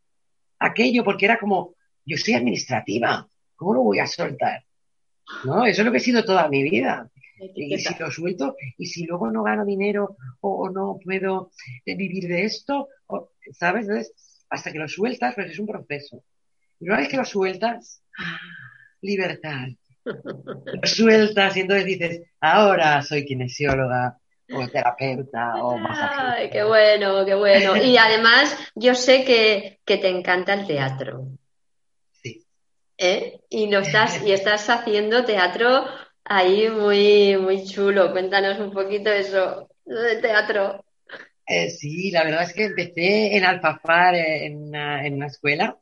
aquello 0.60 1.04
porque 1.04 1.26
era 1.26 1.40
como, 1.40 1.74
yo 2.06 2.18
soy 2.18 2.36
administrativa, 2.36 3.28
¿cómo 3.56 3.74
lo 3.74 3.82
voy 3.82 4.00
a 4.00 4.08
soltar? 4.08 4.64
No, 5.46 5.66
eso 5.66 5.82
es 5.82 5.86
lo 5.86 5.92
que 5.92 5.98
he 5.98 6.02
sido 6.02 6.24
toda 6.24 6.48
mi 6.48 6.64
vida. 6.64 7.10
Y 7.56 7.76
si 7.80 7.98
lo 7.98 8.12
suelto, 8.12 8.56
y 8.78 8.86
si 8.86 9.06
luego 9.06 9.32
no 9.32 9.42
gano 9.42 9.66
dinero 9.66 10.16
o, 10.42 10.70
no 10.70 11.00
puedo 11.04 11.52
eh, 11.86 11.96
vivir 11.96 12.28
de 12.28 12.44
esto, 12.44 12.90
¿sabes? 13.52 13.88
Entonces, 13.88 14.14
hasta 14.50 14.72
que 14.72 14.78
lo 14.78 14.88
sueltas, 14.88 15.34
pues 15.34 15.50
es 15.50 15.58
un 15.58 15.66
proceso. 15.66 16.24
Y 16.80 16.86
una 16.86 16.98
vez 16.98 17.10
que 17.10 17.18
lo 17.18 17.26
sueltas, 17.26 18.04
libertad. 19.02 19.70
Lo 20.04 20.88
sueltas 20.88 21.56
y 21.58 21.62
entonces 21.62 21.86
dices, 21.86 22.22
ahora 22.40 23.02
soy 23.02 23.26
kinesióloga, 23.26 24.18
o 24.54 24.68
terapeuta 24.68 25.64
o 25.64 25.78
masajista. 25.78 26.34
Ay, 26.34 26.50
qué 26.50 26.64
bueno, 26.64 27.26
qué 27.26 27.36
bueno. 27.36 27.78
Y 27.78 27.98
además, 27.98 28.58
yo 28.76 28.96
sé 28.96 29.24
que, 29.24 29.80
que 29.86 29.98
te 29.98 30.10
encanta 30.10 30.54
el 30.54 30.68
teatro. 30.68 31.28
Sí. 32.12 32.46
¿Eh? 32.98 33.42
Y 33.50 33.70
lo 33.70 33.80
estás, 33.80 34.24
y 34.26 34.32
estás 34.32 34.70
haciendo 34.70 35.26
teatro 35.26 35.86
ahí 36.24 36.70
muy, 36.70 37.38
muy 37.38 37.66
chulo. 37.66 38.12
Cuéntanos 38.12 38.60
un 38.60 38.72
poquito 38.72 39.10
eso, 39.10 39.70
del 39.86 40.22
teatro. 40.22 40.84
Eh, 41.46 41.70
sí, 41.70 42.12
la 42.12 42.24
verdad 42.24 42.44
es 42.44 42.54
que 42.54 42.66
empecé 42.66 43.36
en 43.36 43.44
Alfafar, 43.44 44.16
eh, 44.16 44.46
en 44.46 44.58
una, 44.58 45.06
en 45.06 45.16
una 45.16 45.28
escuela, 45.28 45.78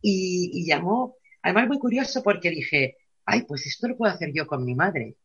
y, 0.00 0.50
y, 0.52 0.66
llamó, 0.66 1.16
además 1.42 1.68
muy 1.68 1.78
curioso 1.78 2.22
porque 2.24 2.50
dije, 2.50 2.96
ay, 3.24 3.42
pues 3.42 3.66
esto 3.66 3.88
lo 3.88 3.96
puedo 3.96 4.12
hacer 4.12 4.30
yo 4.34 4.46
con 4.46 4.64
mi 4.64 4.74
madre. 4.74 5.16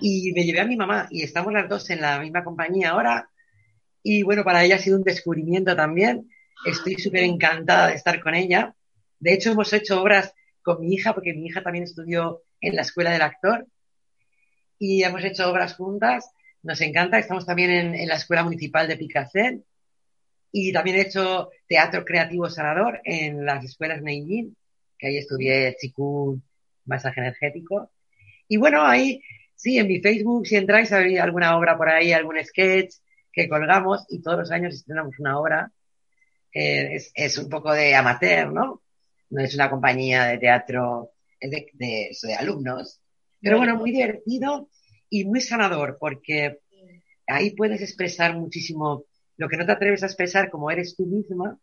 Y 0.00 0.32
me 0.32 0.44
llevé 0.44 0.60
a 0.60 0.64
mi 0.64 0.76
mamá 0.76 1.08
y 1.10 1.22
estamos 1.22 1.52
las 1.52 1.68
dos 1.68 1.90
en 1.90 2.00
la 2.00 2.20
misma 2.20 2.44
compañía 2.44 2.90
ahora. 2.90 3.28
Y 4.02 4.22
bueno, 4.22 4.44
para 4.44 4.64
ella 4.64 4.76
ha 4.76 4.78
sido 4.78 4.96
un 4.96 5.02
descubrimiento 5.02 5.74
también. 5.74 6.30
Estoy 6.64 6.94
súper 6.94 7.24
encantada 7.24 7.88
de 7.88 7.94
estar 7.94 8.20
con 8.20 8.34
ella. 8.34 8.76
De 9.18 9.32
hecho, 9.32 9.50
hemos 9.50 9.72
hecho 9.72 10.00
obras 10.00 10.34
con 10.62 10.80
mi 10.80 10.94
hija, 10.94 11.14
porque 11.14 11.34
mi 11.34 11.46
hija 11.46 11.62
también 11.62 11.84
estudió 11.84 12.42
en 12.60 12.76
la 12.76 12.82
escuela 12.82 13.10
del 13.10 13.22
actor 13.22 13.66
y 14.78 15.02
hemos 15.02 15.24
hecho 15.24 15.50
obras 15.50 15.74
juntas. 15.74 16.30
Nos 16.62 16.80
encanta. 16.80 17.18
Estamos 17.18 17.44
también 17.44 17.70
en, 17.70 17.94
en 17.96 18.08
la 18.08 18.14
Escuela 18.14 18.44
Municipal 18.44 18.86
de 18.86 18.96
Picasso 18.96 19.38
y 20.52 20.72
también 20.72 20.98
he 20.98 21.00
hecho 21.00 21.50
teatro 21.66 22.04
creativo 22.04 22.48
sanador 22.50 23.00
en 23.04 23.44
las 23.44 23.64
escuelas 23.64 24.02
Neijin, 24.02 24.54
que 24.98 25.06
ahí 25.06 25.16
estudié 25.16 25.74
chikun, 25.80 26.42
masaje 26.84 27.20
energético. 27.20 27.90
Y 28.48 28.56
bueno, 28.56 28.84
ahí 28.84 29.22
sí, 29.54 29.78
en 29.78 29.88
mi 29.88 30.00
Facebook, 30.00 30.46
si 30.46 30.56
entráis, 30.56 30.92
hay 30.92 31.18
alguna 31.18 31.56
obra 31.56 31.76
por 31.76 31.88
ahí, 31.88 32.12
algún 32.12 32.42
sketch 32.44 32.94
que 33.32 33.48
colgamos 33.48 34.04
y 34.08 34.20
todos 34.20 34.38
los 34.38 34.50
años 34.50 34.74
estrenamos 34.74 35.18
una 35.18 35.38
obra. 35.38 35.72
Es, 36.52 37.38
un 37.38 37.48
poco 37.48 37.72
de 37.72 37.94
amateur, 37.94 38.52
¿no? 38.52 38.82
No 39.30 39.40
es 39.40 39.54
una 39.54 39.70
compañía 39.70 40.24
de 40.26 40.38
teatro, 40.38 41.12
es 41.40 41.50
de, 41.50 41.66
de, 41.72 42.10
de 42.22 42.34
alumnos. 42.34 43.00
Pero 43.40 43.56
bueno, 43.56 43.76
muy 43.76 43.90
divertido 43.90 44.68
y 45.08 45.24
muy 45.24 45.40
sanador, 45.40 45.96
porque 45.98 46.60
ahí 47.26 47.52
puedes 47.52 47.80
expresar 47.80 48.36
muchísimo 48.36 49.04
lo 49.36 49.48
que 49.48 49.56
no 49.56 49.66
te 49.66 49.72
atreves 49.72 50.02
a 50.02 50.06
expresar 50.06 50.50
como 50.50 50.70
eres 50.70 50.94
tú 50.94 51.06
misma, 51.06 51.58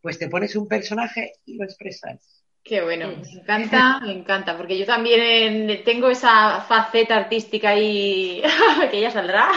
pues 0.00 0.18
te 0.18 0.28
pones 0.28 0.56
un 0.56 0.68
personaje 0.68 1.32
y 1.44 1.56
lo 1.56 1.64
expresas. 1.64 2.44
Qué 2.62 2.82
bueno, 2.82 3.08
me 3.08 3.40
encanta, 3.40 4.00
me 4.00 4.12
encanta, 4.12 4.56
porque 4.56 4.78
yo 4.78 4.84
también 4.84 5.82
tengo 5.84 6.08
esa 6.08 6.60
faceta 6.60 7.16
artística 7.16 7.70
ahí 7.70 8.42
que 8.90 9.00
ya 9.00 9.10
saldrá. 9.10 9.48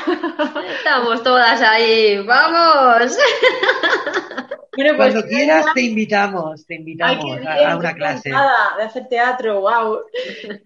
Estamos 0.77 1.21
todas 1.21 1.61
ahí, 1.61 2.19
vamos. 2.25 3.17
Bueno, 4.75 4.97
pues, 4.97 5.13
Cuando 5.13 5.27
quieras 5.27 5.65
te 5.75 5.81
invitamos, 5.81 6.65
te 6.65 6.75
invitamos 6.75 7.39
a, 7.45 7.77
una 7.77 7.93
clase. 7.93 8.29
de 8.29 8.83
hacer 8.83 9.07
teatro, 9.07 9.61
wow. 9.61 9.99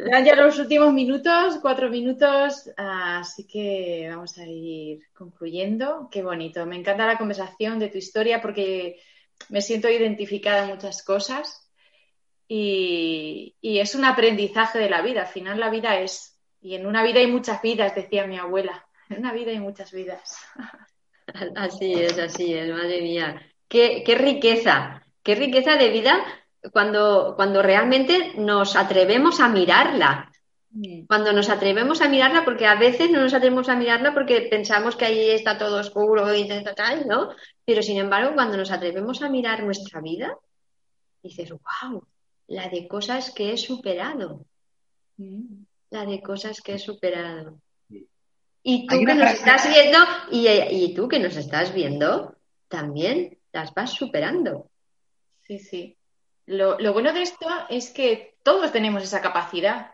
Ya, 0.09 0.19
ya 0.21 0.35
los 0.35 0.57
últimos 0.59 0.93
minutos, 0.93 1.57
cuatro 1.61 1.89
minutos, 1.89 2.69
así 2.77 3.45
que 3.45 4.07
vamos 4.09 4.37
a 4.37 4.45
ir 4.45 4.99
concluyendo. 5.13 6.07
Qué 6.09 6.23
bonito, 6.23 6.65
me 6.65 6.77
encanta 6.77 7.05
la 7.05 7.17
conversación 7.17 7.79
de 7.79 7.89
tu 7.89 7.97
historia 7.97 8.41
porque 8.41 9.01
me 9.49 9.61
siento 9.61 9.89
identificada 9.89 10.63
en 10.63 10.69
muchas 10.69 11.03
cosas 11.03 11.66
y, 12.47 13.55
y 13.61 13.79
es 13.79 13.95
un 13.95 14.05
aprendizaje 14.05 14.79
de 14.79 14.89
la 14.89 15.01
vida. 15.01 15.21
Al 15.21 15.27
final 15.27 15.59
la 15.59 15.69
vida 15.69 15.99
es, 15.99 16.39
y 16.61 16.75
en 16.75 16.85
una 16.85 17.03
vida 17.03 17.19
hay 17.19 17.27
muchas 17.27 17.61
vidas, 17.61 17.95
decía 17.95 18.27
mi 18.27 18.37
abuela. 18.37 18.85
En 19.09 19.19
una 19.19 19.33
vida 19.33 19.51
hay 19.51 19.59
muchas 19.59 19.91
vidas. 19.91 20.37
Así 21.55 21.93
es, 21.93 22.17
así 22.17 22.53
es, 22.53 22.69
madre 22.69 23.01
mía 23.01 23.41
qué, 23.67 24.03
qué 24.05 24.15
riqueza, 24.15 25.03
qué 25.23 25.35
riqueza 25.35 25.75
de 25.75 25.89
vida 25.89 26.23
cuando, 26.71 27.33
cuando 27.35 27.61
realmente 27.61 28.33
nos 28.37 28.75
atrevemos 28.75 29.39
a 29.39 29.49
mirarla. 29.49 30.31
Cuando 31.07 31.33
nos 31.33 31.49
atrevemos 31.49 32.01
a 32.01 32.09
mirarla, 32.09 32.45
porque 32.45 32.67
a 32.67 32.75
veces 32.75 33.09
no 33.09 33.21
nos 33.21 33.33
atrevemos 33.33 33.67
a 33.67 33.75
mirarla 33.75 34.13
porque 34.13 34.41
pensamos 34.41 34.95
que 34.95 35.05
ahí 35.05 35.31
está 35.31 35.57
todo 35.57 35.79
oscuro 35.79 36.31
y 36.35 36.47
tal, 36.75 37.07
¿no? 37.07 37.29
Pero 37.65 37.81
sin 37.81 37.97
embargo, 37.97 38.35
cuando 38.35 38.57
nos 38.57 38.69
atrevemos 38.69 39.23
a 39.23 39.29
mirar 39.29 39.63
nuestra 39.63 40.01
vida, 40.01 40.37
dices, 41.23 41.49
wow, 41.49 42.05
la 42.47 42.69
de 42.69 42.87
cosas 42.87 43.31
que 43.31 43.53
he 43.53 43.57
superado. 43.57 44.45
Mm. 45.17 45.65
La 45.89 46.05
de 46.05 46.21
cosas 46.21 46.61
que 46.61 46.73
he 46.73 46.79
superado. 46.79 47.59
Y 48.63 48.85
tú 48.87 48.97
que 49.05 49.15
nos 49.15 49.31
estás 49.31 49.69
viendo, 49.69 49.97
y, 50.31 50.47
y 50.47 50.93
tú 50.93 51.07
que 51.07 51.19
nos 51.19 51.37
estás 51.37 51.73
viendo, 51.73 52.35
también 52.67 53.37
las 53.53 53.73
vas 53.73 53.91
superando. 53.91 54.69
Sí, 55.43 55.59
sí. 55.59 55.97
Lo, 56.45 56.77
lo, 56.79 56.91
bueno 56.93 57.13
de 57.13 57.21
esto 57.21 57.47
es 57.69 57.91
que 57.91 58.35
todos 58.43 58.71
tenemos 58.71 59.03
esa 59.03 59.21
capacidad. 59.21 59.91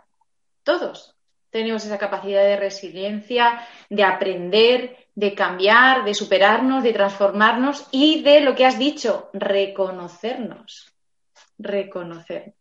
Todos. 0.64 1.16
tenemos 1.50 1.86
esa 1.86 2.00
capacidad 2.00 2.42
de 2.42 2.56
resiliencia, 2.56 3.68
de 3.90 4.04
aprender, 4.04 4.98
de 5.14 5.36
cambiar, 5.36 6.04
de 6.04 6.16
superarnos, 6.16 6.84
de 6.84 6.94
transformarnos 6.94 7.88
y 7.92 8.24
de 8.24 8.42
lo 8.42 8.56
que 8.56 8.66
has 8.66 8.80
dicho, 8.80 9.30
reconocernos. 9.34 10.93
Reconocer. 11.58 12.56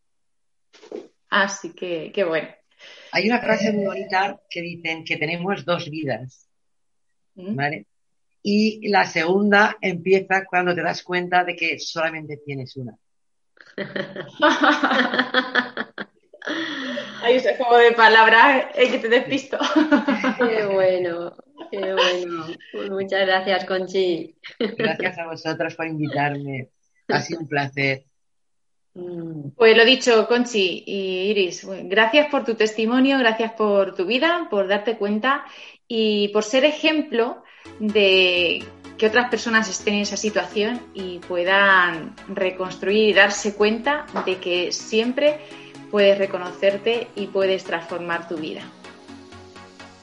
Así 1.31 1.73
que, 1.75 2.13
qué 2.13 2.25
bueno. 2.25 2.49
Hay 3.13 3.29
una 3.29 3.41
frase 3.41 3.73
muy 3.73 3.85
bonita 3.85 4.41
que 4.49 4.61
dicen 4.61 5.05
que 5.05 5.17
tenemos 5.17 5.65
dos 5.65 5.89
vidas. 5.91 6.49
¿Mm? 7.35 7.55
¿Vale? 7.55 7.87
Y 8.43 8.89
la 8.89 9.05
segunda 9.05 9.77
empieza 9.81 10.45
cuando 10.45 10.75
te 10.75 10.83
das 10.83 11.03
cuenta 11.03 11.45
de 11.45 11.55
que 11.55 11.79
solamente 11.79 12.39
tienes 12.45 12.77
una. 12.77 12.97
Hay 17.23 17.37
un 17.37 17.43
juego 17.57 17.79
de 17.79 17.93
palabras 17.93 18.67
eh, 18.75 18.91
que 18.91 18.99
te 18.99 19.09
despisto. 19.09 19.59
Qué 20.39 20.67
bueno, 20.67 21.37
qué 21.71 21.95
bueno. 21.95 22.47
Muchas 22.91 23.27
gracias, 23.27 23.65
Conchi. 23.65 24.37
Gracias 24.59 25.19
a 25.19 25.27
vosotros 25.27 25.77
por 25.77 25.87
invitarme. 25.87 26.71
Ha 27.09 27.21
sido 27.21 27.41
un 27.41 27.49
placer. 27.49 28.05
Mm. 28.95 29.51
Pues 29.57 29.77
lo 29.77 29.85
dicho, 29.85 30.27
Conchi 30.29 30.85
y 30.87 31.31
Iris, 31.31 31.67
gracias 31.85 32.29
por 32.31 32.45
tu 32.45 32.55
testimonio, 32.55 33.19
gracias 33.19 33.53
por 33.53 33.95
tu 33.95 34.05
vida, 34.05 34.49
por 34.51 34.69
darte 34.69 34.97
cuenta 34.99 35.45
y 35.89 36.29
por 36.29 36.45
ser 36.45 36.65
ejemplo 36.65 37.43
de 37.79 38.65
que 38.99 39.07
otras 39.07 39.31
personas 39.31 39.69
estén 39.69 39.95
en 39.95 40.01
esa 40.01 40.17
situación 40.17 40.81
y 40.95 41.19
puedan 41.21 42.15
reconstruir 42.29 43.09
y 43.09 43.13
darse 43.13 43.55
cuenta 43.55 44.07
de 44.27 44.39
que 44.39 44.73
siempre 44.73 45.41
puedes 45.91 46.19
reconocerte 46.19 47.09
y 47.17 47.27
puedes 47.27 47.65
transformar 47.65 48.29
tu 48.29 48.37
vida. 48.37 48.63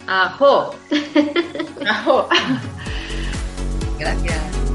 ¡Ajo! 0.07 0.75
¡Ajo! 1.87 2.27
Gracias. 3.99 4.68